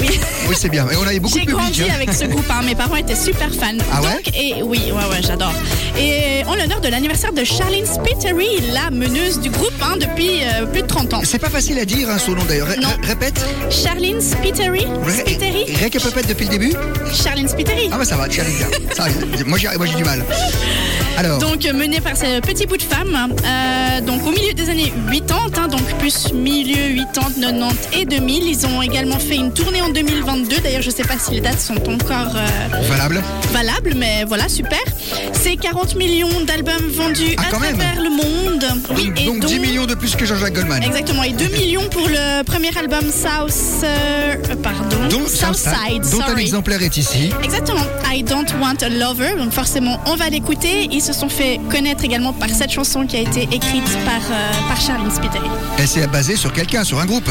Oui. 0.00 0.18
Oui, 0.48 0.56
c'est 0.58 0.68
bien. 0.68 0.88
Et 0.90 0.96
on 0.96 1.02
avait 1.06 1.20
beaucoup 1.20 1.34
J'ai 1.34 1.44
de 1.44 1.46
public. 1.50 1.60
grandi 1.62 1.82
hein. 1.84 1.94
avec 1.94 2.12
ce 2.12 2.24
groupe, 2.24 2.46
hein. 2.50 2.62
mes 2.64 2.74
parents 2.74 2.96
étaient 2.96 3.14
super 3.14 3.52
fans. 3.54 3.66
Ah 3.92 4.00
ouais? 4.02 4.14
Donc, 4.14 4.34
et 4.36 4.62
oui, 4.62 4.80
ouais, 4.86 4.92
ouais, 5.10 5.22
j'adore. 5.22 5.52
Et 5.98 6.42
en 6.46 6.54
l'honneur 6.54 6.80
de 6.80 6.88
l'anniversaire 6.88 7.32
de 7.32 7.44
Charlene 7.44 7.84
Spiteri, 7.86 8.48
la 8.72 8.90
meneuse 8.90 9.38
du 9.40 9.50
groupe 9.50 9.72
hein, 9.82 9.96
depuis 10.00 10.40
euh, 10.42 10.66
plus 10.66 10.82
de 10.82 10.86
30 10.86 11.14
ans. 11.14 11.20
C'est 11.24 11.38
pas 11.38 11.50
facile 11.50 11.78
à 11.78 11.84
dire 11.84 12.08
son 12.18 12.32
nom 12.32 12.44
d'ailleurs. 12.48 12.66
Ré- 12.68 12.76
ré- 12.76 13.06
Répète. 13.08 13.44
Charlene 13.70 14.20
Spiteri? 14.20 14.86
Ré- 15.04 15.12
Spiteri? 15.20 15.64
Récapépète 15.76 16.26
depuis 16.28 16.46
le 16.46 16.50
début? 16.50 16.72
Charlene 17.12 17.48
Spiteri. 17.48 17.88
Ah 17.92 17.98
bah 17.98 18.04
ça 18.04 18.16
va, 18.16 18.26
gars. 18.28 18.42
Ça, 18.96 19.04
moi 19.46 19.58
j'ai 19.58 19.68
moi, 19.76 19.86
j'ai 19.86 19.94
du 19.96 20.04
mal. 20.04 20.24
Alors, 21.16 21.38
Donc 21.38 21.66
euh, 21.66 21.72
menée 21.74 22.00
par 22.00 22.16
ce 22.16 22.40
petit 22.40 22.66
bout 22.66 22.78
de 22.78 22.82
femme, 22.82 23.14
euh, 23.44 24.00
donc 24.00 24.26
au 24.26 24.30
milieu 24.30 24.54
des 24.54 24.70
années 24.70 24.90
80, 25.12 25.50
hein, 25.58 25.68
donc 25.68 25.82
plus 25.98 26.32
milieu 26.32 27.04
80, 27.14 27.34
90 27.52 28.00
et 28.00 28.04
2000. 28.06 28.44
Ils 28.48 28.66
ont 28.66 28.79
également 28.82 29.18
fait 29.18 29.36
une 29.36 29.52
tournée 29.52 29.82
en 29.82 29.88
2022. 29.90 30.58
D'ailleurs, 30.62 30.82
je 30.82 30.90
sais 30.90 31.02
pas 31.04 31.18
si 31.18 31.32
les 31.32 31.40
dates 31.40 31.60
sont 31.60 31.74
encore 31.90 32.34
euh, 32.36 32.78
valable. 32.88 33.22
valables, 33.52 33.94
mais 33.96 34.24
voilà, 34.24 34.48
super. 34.48 34.78
C'est 35.32 35.56
40 35.56 35.96
millions 35.96 36.28
d'albums 36.46 36.88
vendus 36.90 37.34
Ah, 37.38 37.42
à 37.56 37.58
même. 37.60 37.76
travers 37.76 38.02
le 38.02 38.10
monde. 38.10 38.64
Oui, 38.96 39.06
Donc, 39.08 39.20
et 39.20 39.24
donc 39.26 39.44
10 39.44 39.58
millions 39.60 39.86
de 39.86 39.94
plus 39.94 40.14
que 40.16 40.24
Jean-Jacques 40.24 40.54
Goldman. 40.54 40.82
Exactement, 40.82 41.22
et 41.22 41.32
2 41.32 41.46
millions 41.48 41.88
pour 41.90 42.06
le 42.08 42.42
premier 42.42 42.70
album 42.78 43.00
South, 43.10 43.84
euh, 43.84 44.34
pardon, 44.62 45.08
Donc, 45.10 45.28
Southside. 45.28 46.02
dont 46.12 46.22
un 46.22 46.36
exemplaire 46.36 46.82
est 46.82 46.96
ici. 46.96 47.30
Exactement, 47.42 47.84
I 48.12 48.22
Don't 48.22 48.46
Want 48.60 48.82
a 48.82 48.88
Lover. 48.88 49.36
Donc 49.38 49.52
forcément, 49.52 49.98
on 50.06 50.16
va 50.16 50.28
l'écouter. 50.28 50.88
Ils 50.90 51.00
se 51.02 51.12
sont 51.12 51.28
fait 51.28 51.60
connaître 51.70 52.04
également 52.04 52.32
par 52.32 52.50
cette 52.50 52.70
chanson 52.70 53.06
qui 53.06 53.16
a 53.16 53.20
été 53.20 53.42
écrite 53.52 53.84
par, 54.04 54.20
euh, 54.30 54.52
par 54.68 54.80
Charlene 54.80 55.10
Spiteri. 55.10 55.48
Elle 55.78 55.88
s'est 55.88 56.06
basée 56.06 56.36
sur 56.36 56.52
quelqu'un, 56.52 56.84
sur 56.84 56.98
un 57.00 57.06
groupe 57.06 57.28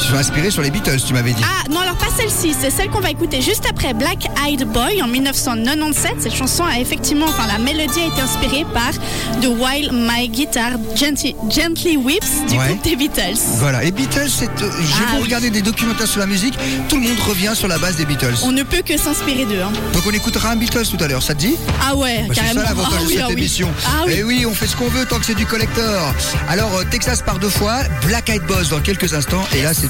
qui 0.00 0.08
sont 0.08 0.16
inspirées 0.16 0.50
sur 0.50 0.62
les 0.62 0.70
Beatles, 0.70 1.00
tu 1.06 1.12
m'avais 1.12 1.32
dit. 1.32 1.42
Ah 1.44 1.68
non, 1.70 1.80
alors 1.80 1.96
pas 1.96 2.08
celle-ci, 2.16 2.54
c'est 2.58 2.70
celle 2.70 2.88
qu'on 2.90 3.00
va 3.00 3.10
écouter 3.10 3.40
juste 3.40 3.64
après 3.68 3.92
Black 3.94 4.28
Eyed 4.46 4.64
Boy 4.64 5.02
en 5.02 5.06
1997. 5.08 6.14
Cette 6.20 6.34
chanson 6.34 6.64
a 6.64 6.78
effectivement, 6.78 7.26
enfin 7.28 7.46
la 7.46 7.58
mélodie 7.58 8.00
a 8.00 8.06
été 8.06 8.20
inspirée 8.20 8.64
par 8.72 8.92
The 9.40 9.46
While 9.46 9.90
My 9.92 10.28
Guitar 10.28 10.72
Gently, 10.96 11.36
Gently 11.48 11.96
Whips 11.96 12.46
du 12.48 12.56
groupe 12.56 12.82
des 12.82 12.96
Beatles. 12.96 13.38
Voilà, 13.58 13.84
et 13.84 13.90
Beatles, 13.90 14.28
c'est, 14.28 14.46
euh, 14.62 14.70
j'ai 14.80 15.04
ah, 15.06 15.20
regarder 15.20 15.50
des 15.50 15.62
documentaires 15.62 16.06
sur 16.06 16.20
la 16.20 16.26
musique, 16.26 16.54
tout 16.88 16.96
le 16.96 17.02
monde 17.02 17.18
revient 17.20 17.52
sur 17.54 17.68
la 17.68 17.78
base 17.78 17.96
des 17.96 18.04
Beatles. 18.04 18.34
On 18.42 18.52
ne 18.52 18.62
peut 18.62 18.82
que 18.84 18.96
s'inspirer 18.96 19.44
d'eux. 19.44 19.60
Hein. 19.62 19.72
Donc 19.92 20.02
on 20.06 20.12
écoutera 20.12 20.50
un 20.50 20.56
Beatles 20.56 20.86
tout 20.86 21.02
à 21.02 21.08
l'heure, 21.08 21.22
ça 21.22 21.34
te 21.34 21.40
dit? 21.40 21.56
Ah 21.82 21.94
ouais, 21.94 22.26
carrément. 22.32 22.60
C'est 22.60 22.66
ça 22.66 22.74
l'avantage 22.74 22.92
ah 22.94 23.02
oui, 23.06 23.14
de 23.14 23.18
cette 23.18 23.26
ah 23.28 23.32
émission. 23.32 23.68
Ah 23.86 23.90
oui. 24.06 24.12
Et 24.14 24.24
oui, 24.24 24.46
on 24.46 24.54
fait 24.54 24.66
ce 24.66 24.76
qu'on 24.76 24.88
veut 24.88 25.04
tant 25.04 25.18
que 25.18 25.26
c'est 25.26 25.34
du 25.34 25.46
collector. 25.46 26.14
Alors 26.48 26.74
euh, 26.76 26.84
Texas 26.90 27.22
part 27.22 27.38
deux 27.38 27.50
fois, 27.50 27.80
Black 28.06 28.30
Eyed 28.30 28.42
Boss 28.46 28.70
dans 28.70 28.80
quelques 28.80 29.14
instants, 29.14 29.44
et 29.54 29.62
là 29.62 29.74
c'est 29.74 29.89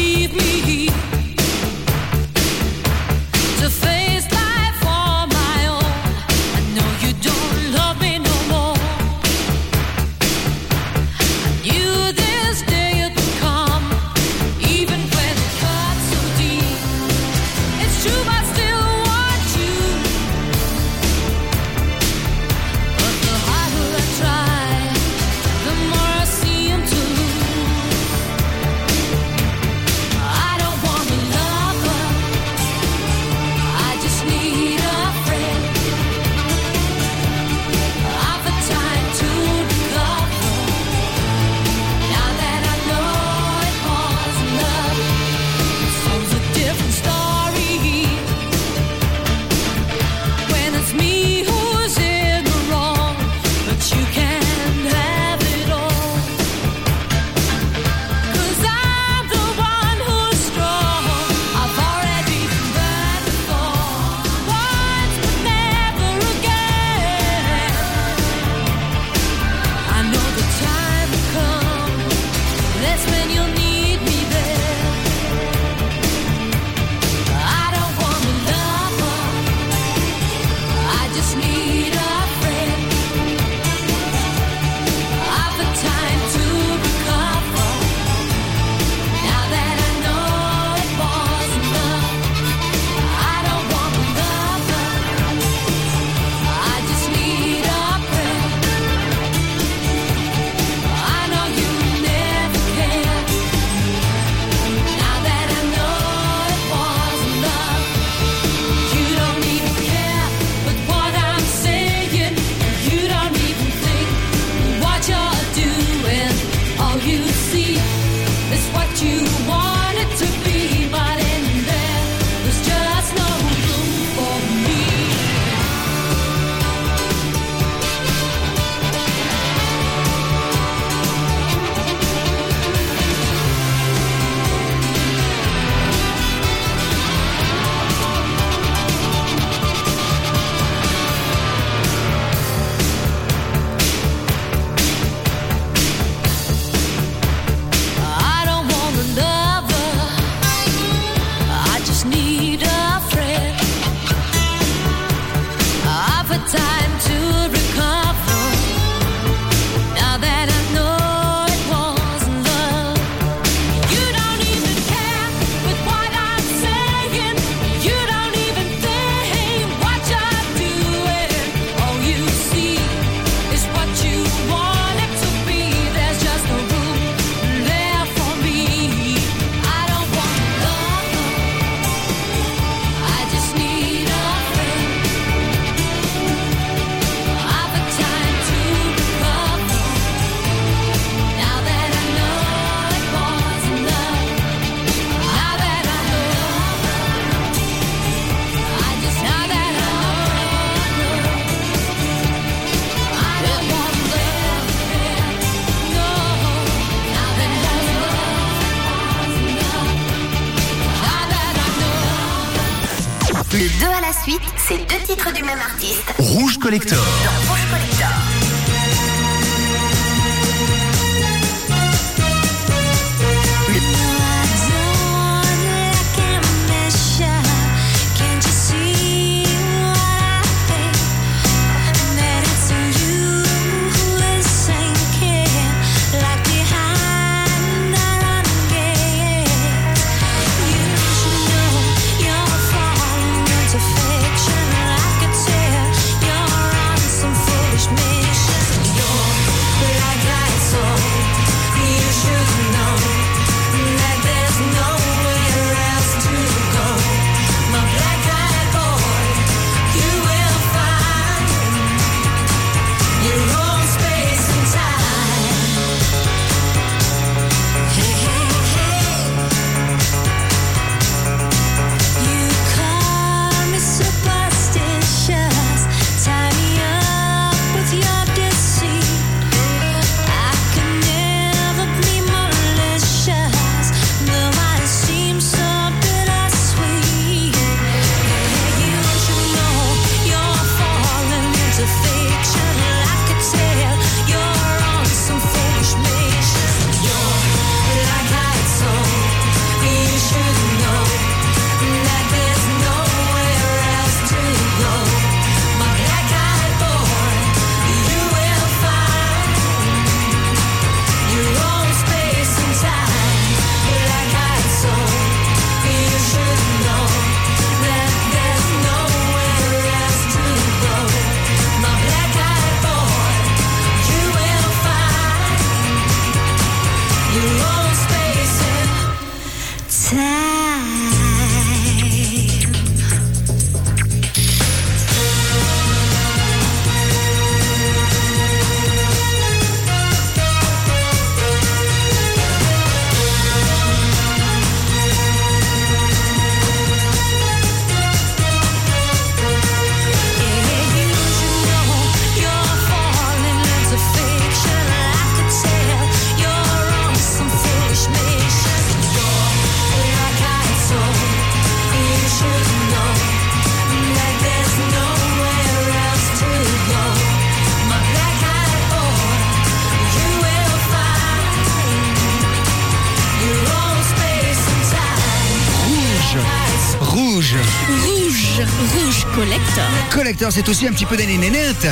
C'est 380.51 380.69
aussi 380.69 380.87
un 380.87 380.91
petit 380.91 381.07
peu 381.07 381.17
des 381.17 381.25
nénénettes. 381.25 381.87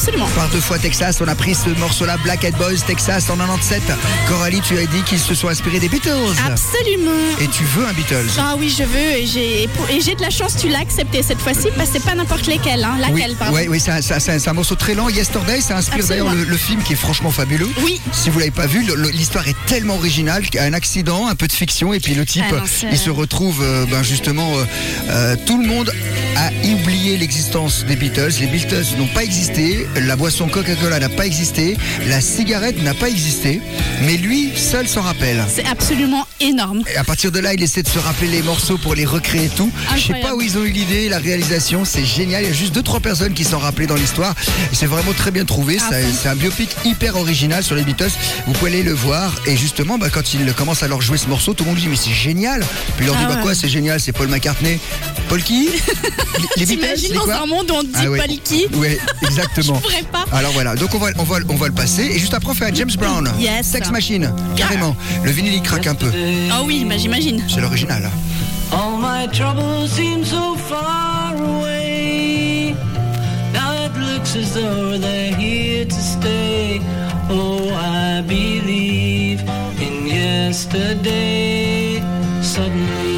Absolument. 0.00 0.28
Par 0.34 0.48
deux 0.48 0.60
fois 0.60 0.78
Texas, 0.78 1.18
on 1.20 1.28
a 1.28 1.34
pris 1.34 1.54
ce 1.54 1.68
morceau-là, 1.78 2.16
Black 2.24 2.42
Eyed 2.42 2.56
Boys, 2.56 2.78
Texas 2.86 3.28
en 3.28 3.36
97. 3.36 3.82
Coralie, 4.28 4.62
tu 4.62 4.78
as 4.78 4.86
dit 4.86 5.02
qu'ils 5.02 5.18
se 5.18 5.34
sont 5.34 5.48
inspirés 5.48 5.78
des 5.78 5.90
Beatles. 5.90 6.10
Absolument. 6.46 7.10
Et 7.38 7.46
tu 7.48 7.64
veux 7.64 7.86
un 7.86 7.92
Beatles? 7.92 8.30
Ah 8.38 8.54
oui, 8.58 8.74
je 8.74 8.84
veux 8.84 8.98
et 8.98 9.26
j'ai 9.26 10.14
de 10.14 10.22
la 10.22 10.30
chance, 10.30 10.56
tu 10.56 10.70
l'as 10.70 10.78
accepté 10.78 11.22
cette 11.22 11.38
fois-ci 11.38 11.68
parce 11.76 11.90
que 11.90 11.98
c'est 11.98 12.04
pas 12.04 12.14
n'importe 12.14 12.46
lesquels, 12.46 12.82
hein, 12.82 12.94
oui, 12.94 13.20
laquelle, 13.20 13.36
pardon. 13.36 13.54
ouais, 13.54 13.68
oui, 13.68 13.78
c'est 13.78 14.48
un, 14.48 14.52
morceau 14.54 14.74
très 14.74 14.94
lent. 14.94 15.10
Yesterday, 15.10 15.60
ça 15.60 15.76
inspire 15.76 16.06
d'ailleurs 16.06 16.34
le, 16.34 16.44
le 16.44 16.56
film 16.56 16.82
qui 16.82 16.94
est 16.94 16.96
franchement 16.96 17.30
fabuleux. 17.30 17.68
Oui. 17.84 18.00
Si 18.12 18.30
vous 18.30 18.38
l'avez 18.38 18.50
pas 18.50 18.66
vu, 18.66 18.82
l'histoire 19.12 19.46
est 19.48 19.56
tellement 19.66 19.96
originale 19.96 20.44
qu'il 20.44 20.54
y 20.54 20.58
a 20.60 20.64
un 20.64 20.72
accident, 20.72 21.28
un 21.28 21.34
peu 21.34 21.46
de 21.46 21.52
fiction, 21.52 21.92
et 21.92 22.00
puis 22.00 22.14
le 22.14 22.24
type, 22.24 22.44
Ah 22.48 22.54
non, 22.54 22.88
il 22.90 22.98
se 22.98 23.10
retrouve, 23.10 23.60
euh, 23.62 23.84
ben 23.84 24.02
justement, 24.02 24.56
euh, 24.56 24.64
euh, 25.10 25.36
tout 25.44 25.60
le 25.60 25.68
monde 25.68 25.92
a 26.36 26.50
oublié 26.72 27.18
l'existence 27.18 27.84
des 27.84 27.96
Beatles. 27.96 28.32
Les 28.40 28.46
Beatles 28.46 28.96
n'ont 28.96 29.06
pas 29.08 29.24
existé, 29.24 29.86
la 29.96 30.16
boisson 30.16 30.48
Coca-Cola 30.48 30.98
n'a 31.00 31.08
pas 31.08 31.26
existé, 31.26 31.76
la 32.08 32.20
cigarette 32.20 32.82
n'a 32.82 32.94
pas 32.94 33.08
existé, 33.08 33.60
mais 34.02 34.16
lui 34.16 34.50
seul 34.56 34.86
s'en 34.88 35.02
rappelle. 35.02 35.44
C'est 35.52 35.66
absolument 35.66 36.26
énorme. 36.40 36.82
Et 36.92 36.96
à 36.96 37.04
partir 37.04 37.32
de 37.32 37.38
là, 37.40 37.52
il 37.54 37.62
essaie 37.62 37.82
de 37.82 37.88
se 37.88 37.98
rappeler 37.98 38.28
les 38.28 38.42
morceaux 38.42 38.78
pour 38.78 38.94
les 38.94 39.04
recréer 39.04 39.46
et 39.46 39.48
tout. 39.48 39.70
Je 39.94 40.00
sais 40.00 40.12
Incroyable. 40.12 40.28
pas 40.28 40.34
où 40.36 40.40
ils 40.42 40.58
ont 40.58 40.64
eu 40.64 40.70
l'idée, 40.70 41.08
la 41.08 41.18
réalisation, 41.18 41.84
c'est 41.84 42.04
génial. 42.04 42.42
Il 42.44 42.48
y 42.48 42.50
a 42.50 42.54
juste 42.54 42.74
deux 42.74 42.82
trois 42.82 43.00
personnes 43.00 43.34
qui 43.34 43.44
s'en 43.44 43.58
rappelaient 43.58 43.86
dans 43.86 43.94
l'histoire. 43.96 44.34
C'est 44.72 44.86
vraiment 44.86 45.12
très 45.12 45.30
bien 45.30 45.44
trouvé. 45.44 45.78
Ah 45.80 45.90
bon 45.90 45.96
C'est 46.22 46.28
un 46.28 46.36
biopic 46.36 46.70
hyper 46.84 47.16
original 47.16 47.62
sur 47.64 47.74
les 47.74 47.82
Beatles. 47.82 48.10
Vous 48.46 48.52
pouvez 48.52 48.70
aller 48.72 48.82
le 48.82 48.92
voir. 48.92 49.34
Et 49.46 49.56
justement, 49.56 49.98
bah, 49.98 50.08
quand 50.10 50.34
il 50.34 50.52
commence 50.54 50.82
à 50.82 50.88
leur 50.88 51.00
jouer 51.02 51.18
ce 51.18 51.26
morceau, 51.28 51.52
tout 51.54 51.64
le 51.64 51.70
monde 51.70 51.78
dit 51.78 51.88
mais 51.88 51.96
c'est 51.96 52.12
génial. 52.12 52.60
Puis 52.96 53.04
il 53.04 53.06
leur 53.06 53.16
dit 53.16 53.22
Ah 53.24 53.28
bah 53.28 53.36
ouais. 53.36 53.42
quoi, 53.42 53.54
c'est 53.54 53.68
génial, 53.68 54.00
c'est 54.00 54.12
Paul 54.12 54.28
McCartney. 54.28 54.78
Paul 55.28 55.42
qui? 55.42 55.68
Les- 56.56 56.66
Beatles. 56.66 56.80
T'imagines 56.80 57.12
dans 57.14 57.30
un 57.30 57.46
monde 57.46 57.70
où 57.70 57.74
on 57.74 57.82
dit 57.82 57.90
Ah 57.94 58.10
ouais. 58.10 58.18
Paul 58.18 58.36
qui? 58.42 58.66
Ouais, 58.74 58.98
exactement. 59.22 59.79
Pas. 60.12 60.24
Alors 60.32 60.52
voilà, 60.52 60.74
donc 60.76 60.94
on 60.94 60.98
va, 60.98 61.08
on 61.18 61.24
va, 61.24 61.36
on 61.48 61.56
va 61.56 61.66
le 61.66 61.72
passer. 61.74 62.02
Et 62.04 62.18
juste 62.18 62.34
après, 62.34 62.50
on 62.50 62.54
fait 62.54 62.66
un 62.66 62.74
James 62.74 62.90
Brown. 62.98 63.30
Yes. 63.38 63.66
Sex 63.66 63.90
Machine, 63.90 64.32
carrément. 64.56 64.96
Le 65.22 65.30
vinyle 65.30 65.54
il 65.54 65.62
craque 65.62 65.86
un 65.86 65.94
peu. 65.94 66.10
Ah 66.50 66.62
oui, 66.64 66.84
bah, 66.88 66.96
j'imagine. 66.96 67.44
C'est 67.48 67.60
l'original. 67.60 68.10
All 68.72 68.98
my 69.00 69.26
troubles 69.32 69.88
seem 69.88 70.24
so 70.24 70.56
far 70.68 71.34
away. 71.36 72.74
Now 73.52 73.72
it 73.84 73.92
looks 73.98 74.36
as 74.36 74.54
though 74.54 74.96
they're 74.98 75.34
here 75.34 75.84
to 75.86 75.94
stay. 75.94 76.80
Oh, 77.28 77.70
I 77.74 78.22
believe 78.22 79.42
in 79.80 80.06
yesterday. 80.06 82.00
Suddenly, 82.42 83.09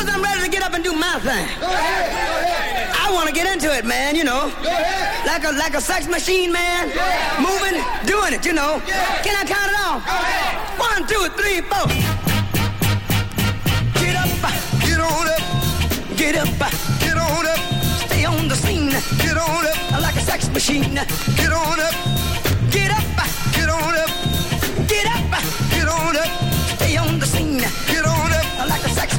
Fellas, 0.00 0.14
I'm 0.14 0.22
ready 0.22 0.44
to 0.44 0.50
get 0.50 0.62
up 0.62 0.72
and 0.72 0.82
do 0.82 0.92
my 0.92 1.18
thing. 1.20 1.46
Go 1.60 1.66
ahead. 1.66 2.90
I 2.96 3.12
want 3.12 3.28
to 3.28 3.34
get 3.34 3.46
into 3.52 3.70
it, 3.76 3.84
man, 3.84 4.16
you 4.16 4.24
know. 4.24 4.50
Go 4.62 4.68
ahead. 4.68 5.26
Like 5.26 5.44
a 5.44 5.52
like 5.52 5.74
a 5.74 5.80
sex 5.80 6.08
machine, 6.08 6.50
man. 6.50 6.88
Moving, 7.38 7.76
doing 8.06 8.32
it, 8.32 8.46
you 8.46 8.54
know. 8.54 8.80
Yeah. 8.86 9.22
Can 9.22 9.36
I 9.36 9.44
count 9.44 9.68
it 9.68 9.76
off? 9.84 10.00
Go 10.04 10.12
ahead. 10.12 10.80
One, 10.80 11.00
two, 11.06 11.28
three, 11.36 11.60
four. 11.60 11.86
Get 14.00 14.16
up, 14.16 14.32
get 14.80 15.00
on 15.00 15.28
up, 15.28 15.42
get 16.16 16.36
up, 16.36 16.48
get 17.00 17.16
on 17.18 17.46
up. 17.46 17.60
Stay 18.06 18.24
on 18.24 18.48
the 18.48 18.56
scene, 18.56 18.90
get 19.20 19.36
on 19.36 19.66
up. 19.66 20.00
Like 20.00 20.16
a 20.16 20.20
sex 20.20 20.48
machine, 20.48 20.94
get 21.36 21.52
on 21.52 21.78
up, 21.78 21.94
get 22.70 22.90
up, 22.90 23.04
get 23.52 23.68
on 23.68 23.94
up, 23.94 24.08
get 24.88 25.06
up, 25.06 25.59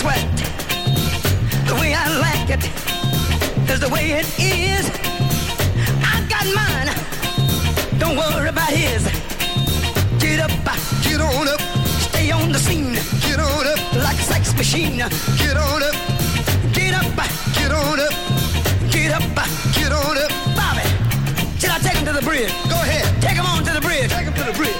Sweat. 0.00 0.24
The 1.68 1.74
way 1.74 1.92
I 1.92 2.06
like 2.26 2.48
it 2.56 2.64
is 3.70 3.80
the 3.80 3.90
way 3.90 4.04
it 4.20 4.26
is. 4.40 4.84
I 6.12 6.16
got 6.32 6.46
mine. 6.56 6.88
Don't 7.98 8.16
worry 8.16 8.48
about 8.48 8.72
his. 8.72 9.02
Get 10.18 10.40
up, 10.40 10.52
get 11.04 11.20
on 11.20 11.46
up, 11.48 11.60
stay 12.08 12.30
on 12.30 12.50
the 12.50 12.58
scene. 12.58 12.94
Get 13.26 13.40
on 13.40 13.66
up 13.72 13.80
like 14.06 14.16
a 14.16 14.26
sex 14.32 14.54
machine. 14.56 14.96
Get 15.42 15.56
on 15.68 15.82
up, 15.88 15.96
get 16.72 16.94
up, 17.00 17.08
get 17.58 17.70
on 17.70 18.00
up, 18.00 18.14
get 18.94 19.12
up, 19.12 19.24
get 19.76 19.92
on 19.92 20.16
up. 20.24 20.32
Bobby, 20.56 20.86
should 21.60 21.72
I 21.76 21.78
take 21.84 21.96
him 22.00 22.06
to 22.06 22.14
the 22.14 22.24
bridge? 22.24 22.52
Go 22.72 22.76
ahead. 22.86 23.04
Take 23.20 23.36
him 23.36 23.44
on 23.44 23.64
to 23.64 23.72
the 23.74 23.82
bridge. 23.82 24.08
Take 24.08 24.26
him 24.28 24.34
to 24.34 24.44
the 24.44 24.56
bridge. 24.56 24.79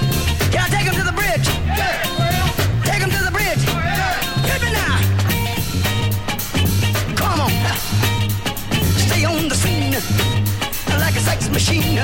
Sex 11.40 11.52
machine. 11.52 11.96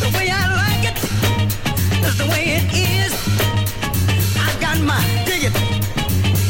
The 0.00 0.10
way 0.16 0.28
I 0.30 0.44
like 0.62 0.84
it 0.90 0.98
is 2.06 2.18
the 2.18 2.26
way 2.26 2.44
it 2.58 2.66
is. 2.72 3.12
I 4.36 4.48
got 4.60 4.78
my 4.80 5.00
dig 5.24 5.44
it. 5.44 5.56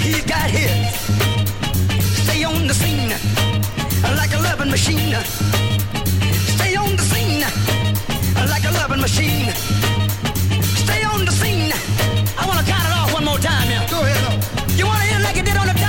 He's 0.02 0.24
got 0.24 0.50
his. 0.50 0.94
Stay 2.24 2.44
on 2.44 2.66
the 2.66 2.74
scene 2.74 3.10
like 4.16 4.32
a 4.34 4.40
loving 4.42 4.70
machine. 4.70 5.14
Stay 6.56 6.74
on 6.76 6.96
the 6.96 7.02
scene 7.02 7.44
like 8.48 8.64
a 8.64 8.72
loving 8.80 9.00
machine. 9.00 9.52
Stay 10.84 11.02
on 11.04 11.24
the 11.24 11.32
scene. 11.32 11.72
I 12.38 12.46
want 12.46 12.58
to 12.60 12.66
count 12.70 12.86
it 12.88 12.94
off 12.98 13.12
one 13.12 13.24
more 13.24 13.38
time 13.38 13.68
now. 13.68 13.86
Go 13.88 14.02
ahead. 14.02 14.78
You 14.78 14.86
want 14.86 15.00
to 15.02 15.06
hit 15.06 15.20
it 15.20 15.24
like 15.24 15.36
it 15.36 15.44
did 15.44 15.56
on 15.56 15.66
the 15.66 15.82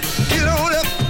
Get 0.00 0.48
on 0.48 0.74
up. 0.74 1.01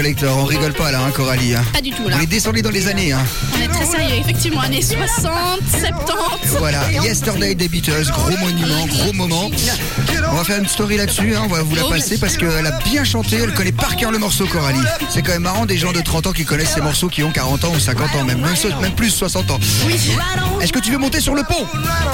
Collector, 0.00 0.34
on 0.38 0.44
rigole 0.46 0.72
pas 0.72 0.90
là, 0.90 1.02
hein, 1.02 1.10
Coralie. 1.10 1.54
hein. 1.54 1.62
Pas 1.74 1.82
du 1.82 1.90
tout 1.90 2.08
là. 2.08 2.16
On 2.18 2.22
est 2.22 2.26
descendu 2.26 2.62
dans 2.62 2.70
les 2.70 2.88
années. 2.88 3.12
Hein. 3.12 3.20
On 3.54 3.60
est 3.62 3.68
très 3.68 3.84
sérieux, 3.84 4.16
effectivement, 4.18 4.62
années 4.62 4.80
60, 4.80 5.60
70. 5.68 6.56
Voilà, 6.58 6.90
Yesterday 7.04 7.54
des 7.54 7.68
Beatles, 7.68 8.06
gros 8.10 8.30
monument, 8.38 8.86
gros 8.86 9.12
moment. 9.12 9.50
On 10.32 10.36
va 10.36 10.44
faire 10.44 10.58
une 10.58 10.68
story 10.68 10.96
là-dessus, 10.96 11.34
hein, 11.34 11.42
on 11.44 11.48
va 11.48 11.62
vous 11.62 11.74
la 11.74 11.82
passer 11.84 12.16
parce 12.18 12.36
qu'elle 12.36 12.64
a 12.66 12.70
bien 12.84 13.02
chanté, 13.04 13.36
elle 13.42 13.52
connaît 13.52 13.72
par 13.72 13.96
cœur 13.96 14.10
le 14.12 14.18
morceau 14.18 14.46
Coralie. 14.46 14.78
C'est 15.10 15.22
quand 15.22 15.32
même 15.32 15.42
marrant 15.42 15.66
des 15.66 15.76
gens 15.76 15.92
de 15.92 16.00
30 16.00 16.28
ans 16.28 16.32
qui 16.32 16.44
connaissent 16.44 16.74
ces 16.74 16.80
morceaux 16.80 17.08
qui 17.08 17.22
ont 17.24 17.32
40 17.32 17.64
ans 17.64 17.72
ou 17.74 17.80
50 17.80 18.14
ans, 18.14 18.24
même, 18.24 18.40
plus 18.96 19.10
60 19.10 19.50
ans. 19.50 19.58
Oui. 19.86 19.96
Est-ce 20.60 20.72
que 20.72 20.78
tu 20.78 20.92
veux 20.92 20.98
monter 20.98 21.20
sur 21.20 21.34
le 21.34 21.42
pont? 21.42 21.66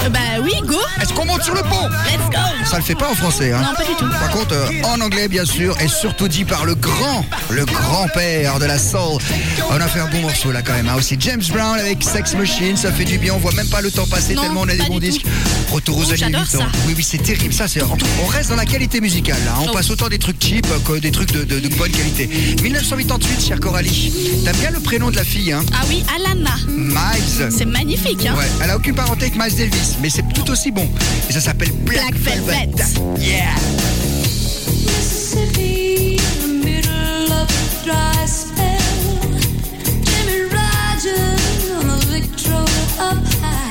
Euh, 0.05 0.09
Bah 0.09 0.19
oui, 0.43 0.53
go. 0.64 0.77
Est-ce 1.01 1.12
qu'on 1.12 1.27
monte 1.27 1.43
sur 1.43 1.55
le 1.55 1.62
pont? 1.62 1.89
Let's 2.07 2.31
go. 2.31 2.64
Ça 2.64 2.79
le 2.79 2.83
fait 2.83 2.95
pas 2.95 3.11
en 3.11 3.14
français. 3.14 3.53
Hein. 3.53 3.61
Non, 3.62 3.75
pas 3.77 3.85
du 3.85 3.95
tout. 3.97 4.09
Par 4.11 4.31
contre, 4.31 4.55
euh, 4.55 4.67
en 4.85 5.01
anglais, 5.01 5.29
bien 5.29 5.45
sûr, 5.45 5.77
et 5.81 5.89
surtout 5.89 6.29
dit 6.29 6.45
par 6.45 6.64
le 6.64 6.75
grand, 6.75 7.25
le 7.51 7.64
grand-père 7.64 8.59
de 8.59 8.64
la 8.64 8.79
soul. 8.79 9.21
On 9.71 9.75
a 9.81 9.87
fait 9.89 10.01
un 10.01 10.07
bon 10.09 10.21
morceau 10.23 10.53
là 10.53 10.62
quand 10.62 10.73
même. 10.73 10.89
hein. 10.89 10.95
Aussi 10.97 11.17
James 11.21 11.43
Brown 11.51 11.79
avec 11.79 12.03
Sex 12.03 12.35
Machine, 12.35 12.77
ça 12.77 12.91
fait 12.93 13.05
du 13.05 13.19
bien. 13.19 13.35
On 13.35 13.39
voit 13.39 13.53
même 13.53 13.69
pas 13.69 13.81
le 13.83 13.91
temps 13.91 14.07
passer 14.07 14.35
Non, 14.35 14.43
tellement 14.43 14.61
on 14.62 14.69
a 14.69 14.75
des 14.75 14.85
bons 14.85 14.99
disques. 14.99 15.23
tout. 15.23 15.75
Retour 15.75 15.99
aux 15.99 16.03
Oh, 16.05 16.09
années 16.09 16.17
j'adore 16.17 16.41
80. 16.45 16.59
ça. 16.64 16.79
Oui, 16.87 16.95
oui, 16.97 17.03
c'est 17.09 17.19
terrible. 17.23 17.53
Ça, 17.53 17.69
c'est. 17.69 17.83
On 18.22 18.26
reste 18.26 18.48
dans 18.50 18.57
la 18.57 18.64
qualité 18.64 19.00
musicale. 19.00 19.36
Là. 19.44 19.54
On 19.61 19.72
passe 19.72 19.90
autant 19.90 20.09
des 20.09 20.18
trucs 20.18 20.42
cheap 20.42 20.66
que 20.84 20.98
des 20.98 21.11
trucs 21.11 21.32
de, 21.32 21.44
de- 21.44 21.61
de 21.61 21.68
bonne 21.76 21.90
qualité. 21.92 22.28
1988, 22.62 23.46
chère 23.46 23.61
Coralie. 23.61 24.12
T'aimes 24.44 24.57
bien 24.57 24.70
le 24.70 24.80
prénom 24.80 25.11
de 25.11 25.16
la 25.16 25.24
fille, 25.24 25.52
hein 25.52 25.62
Ah 25.74 25.84
oui, 25.88 26.02
Alana. 26.14 26.57
Miles. 26.68 27.50
C'est 27.50 27.64
magnifique, 27.66 28.24
hein. 28.26 28.34
Ouais, 28.38 28.46
elle 28.62 28.70
a 28.70 28.76
aucune 28.76 28.94
parenté 28.94 29.26
avec 29.26 29.36
Miles 29.36 29.54
Davis, 29.57 29.96
mais 30.00 30.09
c'est 30.11 30.24
tout 30.34 30.50
aussi 30.50 30.70
bon. 30.70 30.88
Et 31.28 31.32
ça 31.32 31.40
s'appelle 31.40 31.70
Black, 31.84 32.14
Black 32.20 32.44
Velvet. 32.46 32.70
Yeah. 33.20 33.54
Mississippi, 34.86 36.16
in 36.16 36.61
the 36.61 36.64
middle 36.64 37.32
of 37.32 37.48
a 37.50 37.84
dry 37.84 38.26
spell. 38.26 38.80
Jimmy 40.04 40.42
Rogers 40.50 41.70
on 41.82 41.90
a 41.90 41.96
Victrola 42.07 42.64
up 42.98 43.18
high. 43.42 43.66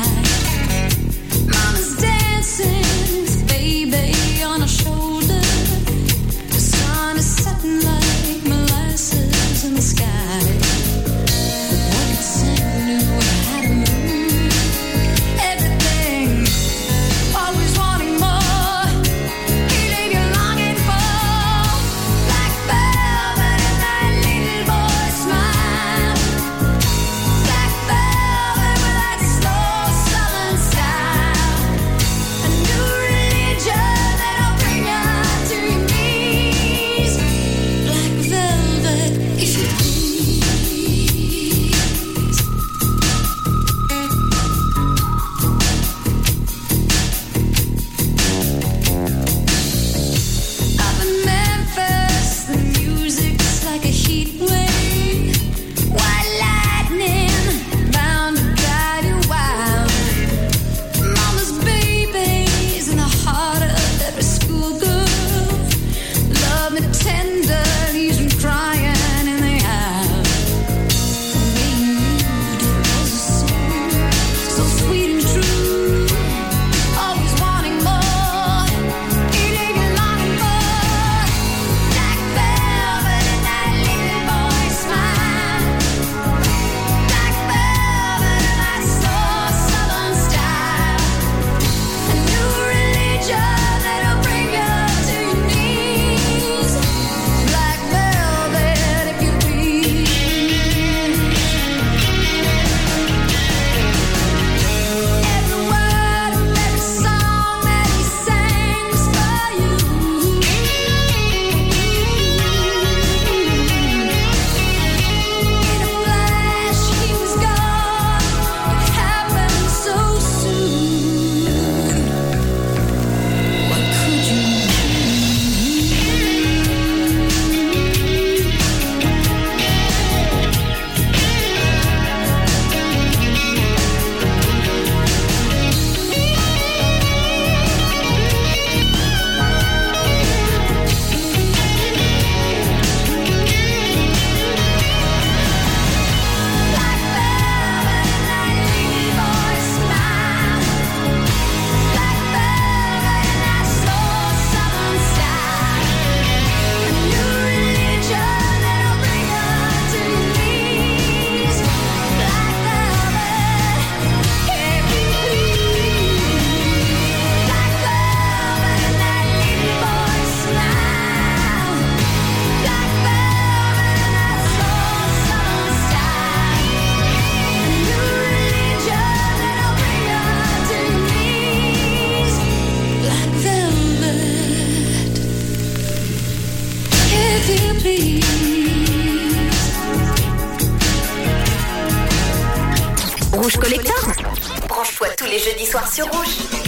Soirs 195.75 195.91
sur 195.91 196.05
Rouge. 196.05 196.64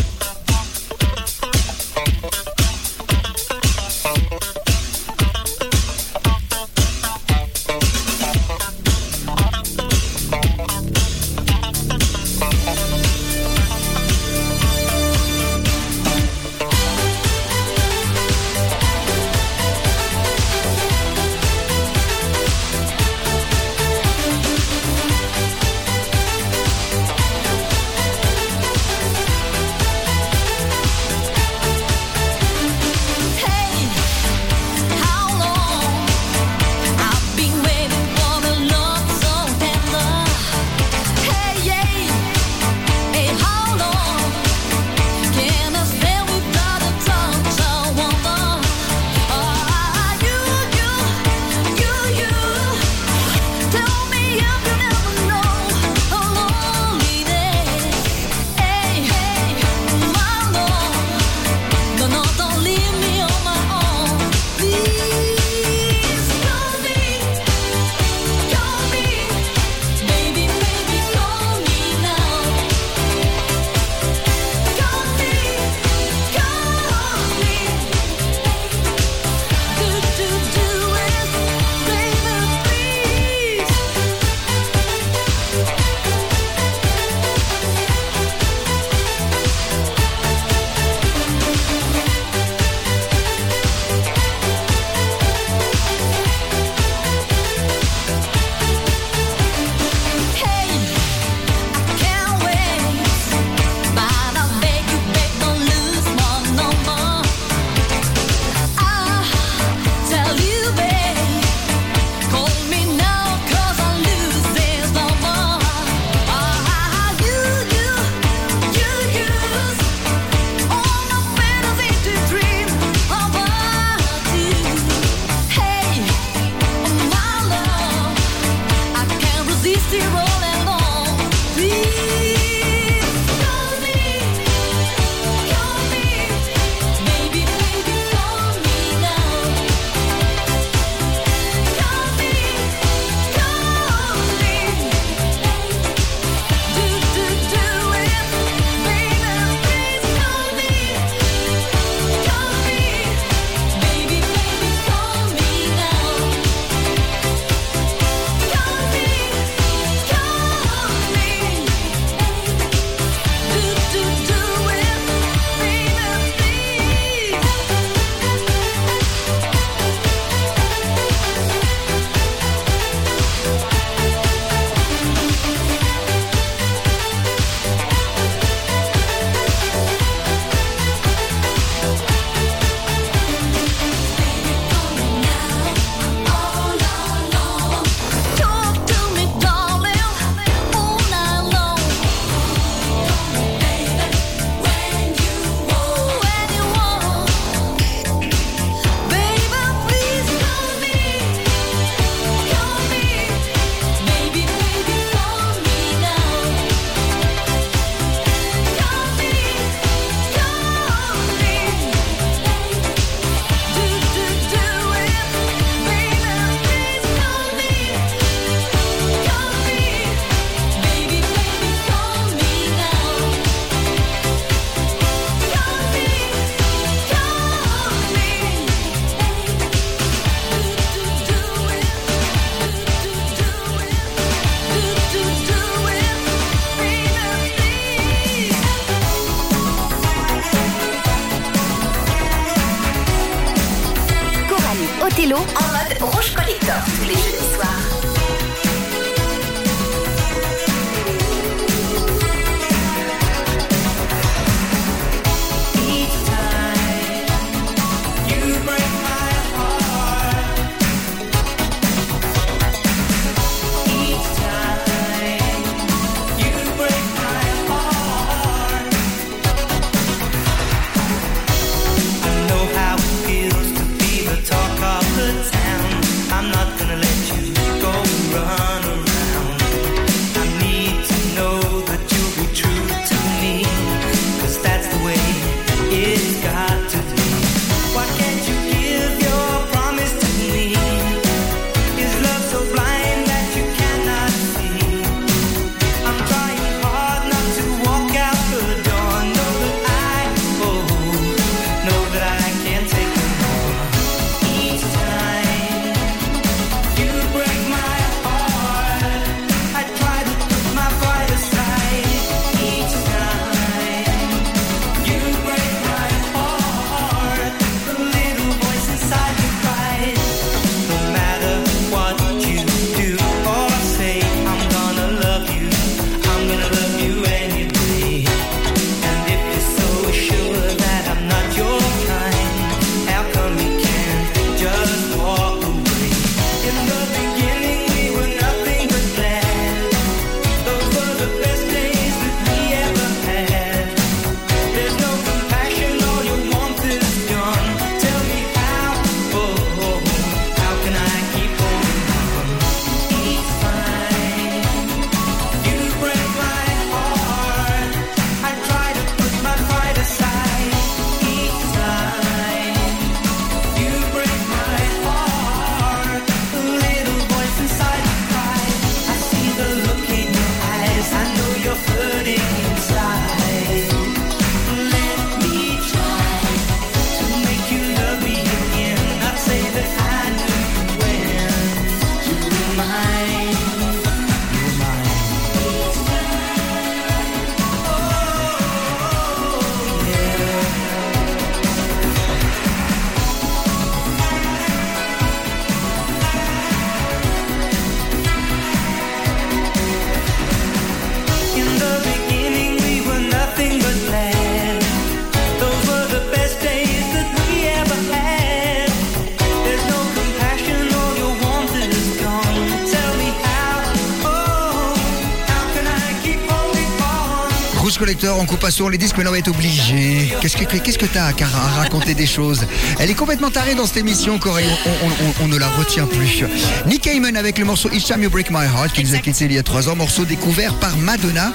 Rouge 418.17 418.26
Collector, 418.37 418.41
on 418.41 418.45
coupe 418.45 418.59
pas 418.59 418.71
souvent 418.71 418.89
les 418.89 418.97
disques, 418.97 419.15
mais 419.17 419.23
là 419.23 419.29
on 419.29 419.33
va 419.33 419.39
être 419.39 419.47
obligé. 419.49 420.31
Qu'est-ce 420.41 420.57
que 420.57 420.63
qu'est-ce 420.65 420.97
que 420.97 421.05
t'as 421.05 421.27
à 421.27 421.79
raconter 421.79 422.13
des 422.13 422.27
choses? 422.27 422.61
Elle 422.99 423.09
est 423.09 423.13
complètement 423.15 423.49
tarée 423.51 423.75
dans 423.75 423.85
cette 423.85 423.97
émission, 423.97 424.37
Corée. 424.39 424.65
On, 424.85 424.89
on- 425.07 425.09
on- 425.09 425.45
on 425.45 425.47
ne 425.47 425.57
la 425.57 425.67
retient 425.69 426.05
plus. 426.07 426.43
Nick 426.85 427.01
Cayman 427.03 427.35
avec 427.37 427.57
le 427.57 427.65
morceau 427.65 427.89
Each 427.91 428.05
Time 428.05 428.23
You 428.23 428.29
Break 428.29 428.49
My 428.51 428.65
Heart, 428.65 428.93
qui 428.93 429.03
nous 429.03 429.15
a 429.15 429.19
quitté 429.19 429.45
il 429.45 429.53
y 429.53 429.57
a 429.57 429.63
trois 429.63 429.89
ans, 429.89 429.95
morceau 429.95 430.25
découvert 430.25 430.73
par 430.75 430.97
Madonna. 430.97 431.53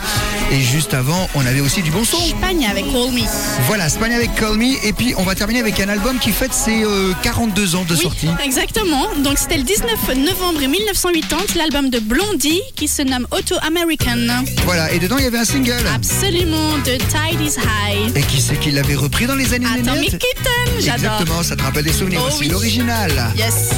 Et 0.50 0.60
juste 0.60 0.94
avant, 0.94 1.28
on 1.34 1.44
avait 1.46 1.60
aussi 1.60 1.82
du 1.82 1.90
bon 1.90 2.04
son. 2.04 2.18
Espagne 2.18 2.66
avec 2.70 2.84
Call 2.92 3.10
Me. 3.12 3.22
Voilà, 3.66 3.88
Spagne 3.88 4.14
avec 4.14 4.34
Call 4.34 4.56
Me. 4.56 4.84
Et 4.86 4.92
puis 4.92 5.14
on 5.16 5.22
va 5.22 5.34
terminer 5.34 5.60
avec 5.60 5.78
un 5.80 5.88
album 5.88 6.18
qui 6.18 6.30
fête 6.32 6.52
ses 6.52 6.84
euh, 6.84 7.12
42 7.22 7.74
ans 7.76 7.84
de 7.88 7.94
Oui, 7.94 8.00
sortie. 8.02 8.28
exactement. 8.44 9.06
Donc 9.22 9.38
c'était 9.38 9.56
le 9.58 9.64
19 9.64 9.90
novembre 10.16 10.60
1980, 10.66 11.36
l'album 11.56 11.90
de 11.90 11.98
Blondie 11.98 12.60
qui 12.76 12.88
se 12.88 13.02
nomme 13.02 13.26
Auto 13.30 13.54
American. 13.62 14.44
Voilà, 14.64 14.92
et 14.92 14.98
dedans 14.98 15.16
il 15.18 15.24
y 15.24 15.26
avait 15.26 15.38
un 15.38 15.44
single. 15.44 15.84
Absolument, 15.94 16.71
The 16.84 16.98
Tide 16.98 17.40
is 17.40 17.56
High. 17.58 18.16
Et 18.16 18.22
qui 18.22 18.40
c'est 18.40 18.56
qui 18.58 18.70
l'avait 18.72 18.96
repris 18.96 19.26
dans 19.26 19.36
les 19.36 19.54
années 19.54 19.66
Atomic 19.66 20.10
90 20.10 20.18
Kitten, 20.18 20.52
j'adore. 20.80 21.12
Exactement, 21.12 21.42
ça 21.44 21.54
te 21.54 21.62
rappelle 21.62 21.84
des 21.84 21.92
souvenirs 21.92 22.20
Oh 22.24 22.28
aussi. 22.28 22.40
oui. 22.40 22.48
L'original. 22.48 23.32
Yes. 23.36 23.70